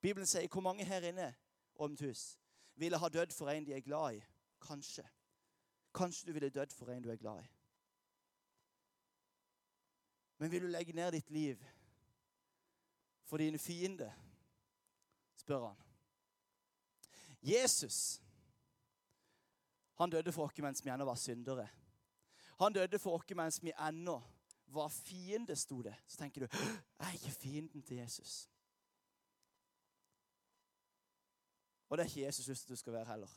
Bibelen 0.00 0.26
sier 0.26 0.48
hvor 0.48 0.64
mange 0.64 0.84
her 0.84 1.04
inne 1.04 1.32
et 1.80 2.04
hus 2.04 2.22
ville 2.80 2.98
ha 2.98 3.08
dødd 3.08 3.32
for 3.36 3.50
en 3.52 3.66
de 3.66 3.74
er 3.76 3.84
glad 3.84 4.16
i. 4.16 4.22
Kanskje. 4.60 5.04
Kanskje 5.94 6.26
du 6.26 6.32
ville 6.32 6.50
dødd 6.50 6.72
for 6.72 6.92
en 6.92 7.02
du 7.04 7.10
er 7.10 7.20
glad 7.20 7.42
i. 7.42 7.48
Men 10.38 10.50
vil 10.50 10.62
du 10.62 10.72
legge 10.72 10.96
ned 10.96 11.12
ditt 11.12 11.30
liv 11.30 11.64
for 13.28 13.36
dine 13.36 13.58
fiender? 13.58 14.12
spør 15.36 15.66
han. 15.66 15.76
Jesus 17.42 18.20
han 20.00 20.10
døde 20.10 20.32
for 20.32 20.48
oss 20.48 20.58
mens 20.64 20.84
vi 20.84 20.90
ennå 20.90 21.04
var 21.04 21.18
syndere. 21.20 21.66
Han 22.60 22.72
døde 22.72 22.98
for 22.98 23.18
oss 23.18 23.34
mens 23.36 23.58
vi 23.62 23.72
ennå 23.72 24.20
var 24.74 24.88
fiende, 24.88 25.56
sto 25.56 25.80
det. 25.82 25.94
Så 26.06 26.20
tenker 26.20 26.44
du 26.46 26.56
jeg 26.56 27.06
er 27.06 27.18
ikke 27.18 27.36
fienden 27.36 27.82
til 27.82 28.00
Jesus. 28.02 28.48
Og 31.90 31.98
det 31.98 32.04
er 32.04 32.08
ikke 32.08 32.26
Jesus 32.26 32.48
lyst 32.48 32.66
til 32.66 32.72
at 32.72 32.76
du 32.76 32.80
skal 32.80 32.92
være 32.92 33.10
heller. 33.10 33.30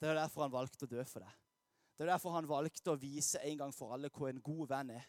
Det 0.00 0.08
er 0.08 0.14
derfor 0.14 0.42
han 0.42 0.52
valgte 0.52 0.84
å 0.86 0.90
dø 0.90 1.04
for 1.06 1.22
deg. 1.22 1.34
Det 1.96 2.04
er 2.04 2.12
derfor 2.12 2.34
han 2.34 2.48
valgte 2.48 2.92
å 2.92 3.00
vise 3.00 3.40
en 3.40 3.58
gang 3.62 3.74
for 3.74 3.94
alle 3.94 4.10
hvor 4.12 4.28
en 4.28 4.42
god 4.44 4.68
venn 4.68 4.90
er, 4.98 5.04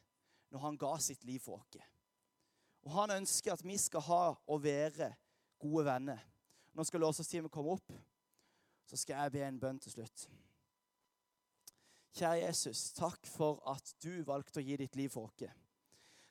når 0.53 0.63
han 0.63 0.77
ga 0.79 0.93
sitt 1.03 1.25
liv 1.27 1.41
for 1.43 1.59
oss. 1.59 1.79
Og 2.87 2.93
han 2.95 3.17
ønsker 3.17 3.51
at 3.51 3.63
vi 3.65 3.75
skal 3.81 4.05
ha 4.07 4.21
og 4.37 4.63
være 4.63 5.09
gode 5.59 5.85
venner. 5.89 6.21
Nå 6.77 6.85
skal 6.87 7.03
låsestimen 7.03 7.51
komme 7.51 7.73
opp, 7.75 7.91
så 8.87 8.95
skal 8.95 9.25
jeg 9.25 9.33
be 9.33 9.43
en 9.43 9.59
bønn 9.59 9.81
til 9.83 9.97
slutt. 9.97 10.27
Kjære 12.15 12.45
Jesus, 12.45 12.91
takk 12.97 13.27
for 13.29 13.61
at 13.69 13.93
du 14.03 14.23
valgte 14.25 14.61
å 14.61 14.65
gi 14.65 14.77
ditt 14.79 14.95
liv 14.95 15.11
for 15.13 15.27
oss. 15.27 15.51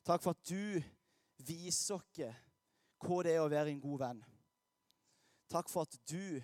Takk 0.06 0.22
for 0.22 0.34
at 0.34 0.48
du 0.48 0.80
viser 1.46 1.98
oss 1.98 2.20
hva 3.04 3.22
det 3.22 3.36
er 3.36 3.44
å 3.44 3.50
være 3.52 3.70
en 3.74 3.82
god 3.82 4.02
venn. 4.02 4.22
Takk 5.52 5.70
for 5.70 5.86
at 5.86 5.96
du 6.08 6.42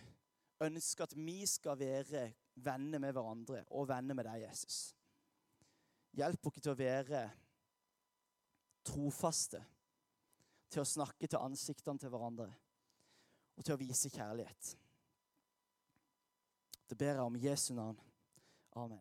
ønsker 0.63 1.07
at 1.07 1.17
vi 1.17 1.43
skal 1.49 1.79
være 1.81 2.27
venner 2.63 3.01
med 3.03 3.15
hverandre 3.17 3.65
og 3.71 3.89
venner 3.91 4.15
med 4.15 4.29
deg, 4.29 4.45
Jesus. 4.47 4.93
Hjelp 6.13 6.47
oss 6.47 6.61
til 6.61 6.75
å 6.75 6.79
være 6.79 7.23
trofaste, 8.87 9.63
til 10.73 10.83
å 10.83 10.89
snakke 10.89 11.29
til 11.29 11.41
ansiktene 11.41 12.01
til 12.01 12.13
hverandre 12.13 12.51
og 13.57 13.65
til 13.65 13.77
å 13.77 13.81
vise 13.81 14.11
kjærlighet. 14.13 14.75
Det 16.89 16.99
ber 16.99 17.17
jeg 17.17 17.25
om 17.25 17.41
Jesu 17.41 17.73
navn. 17.77 17.99
Amen. 18.77 19.01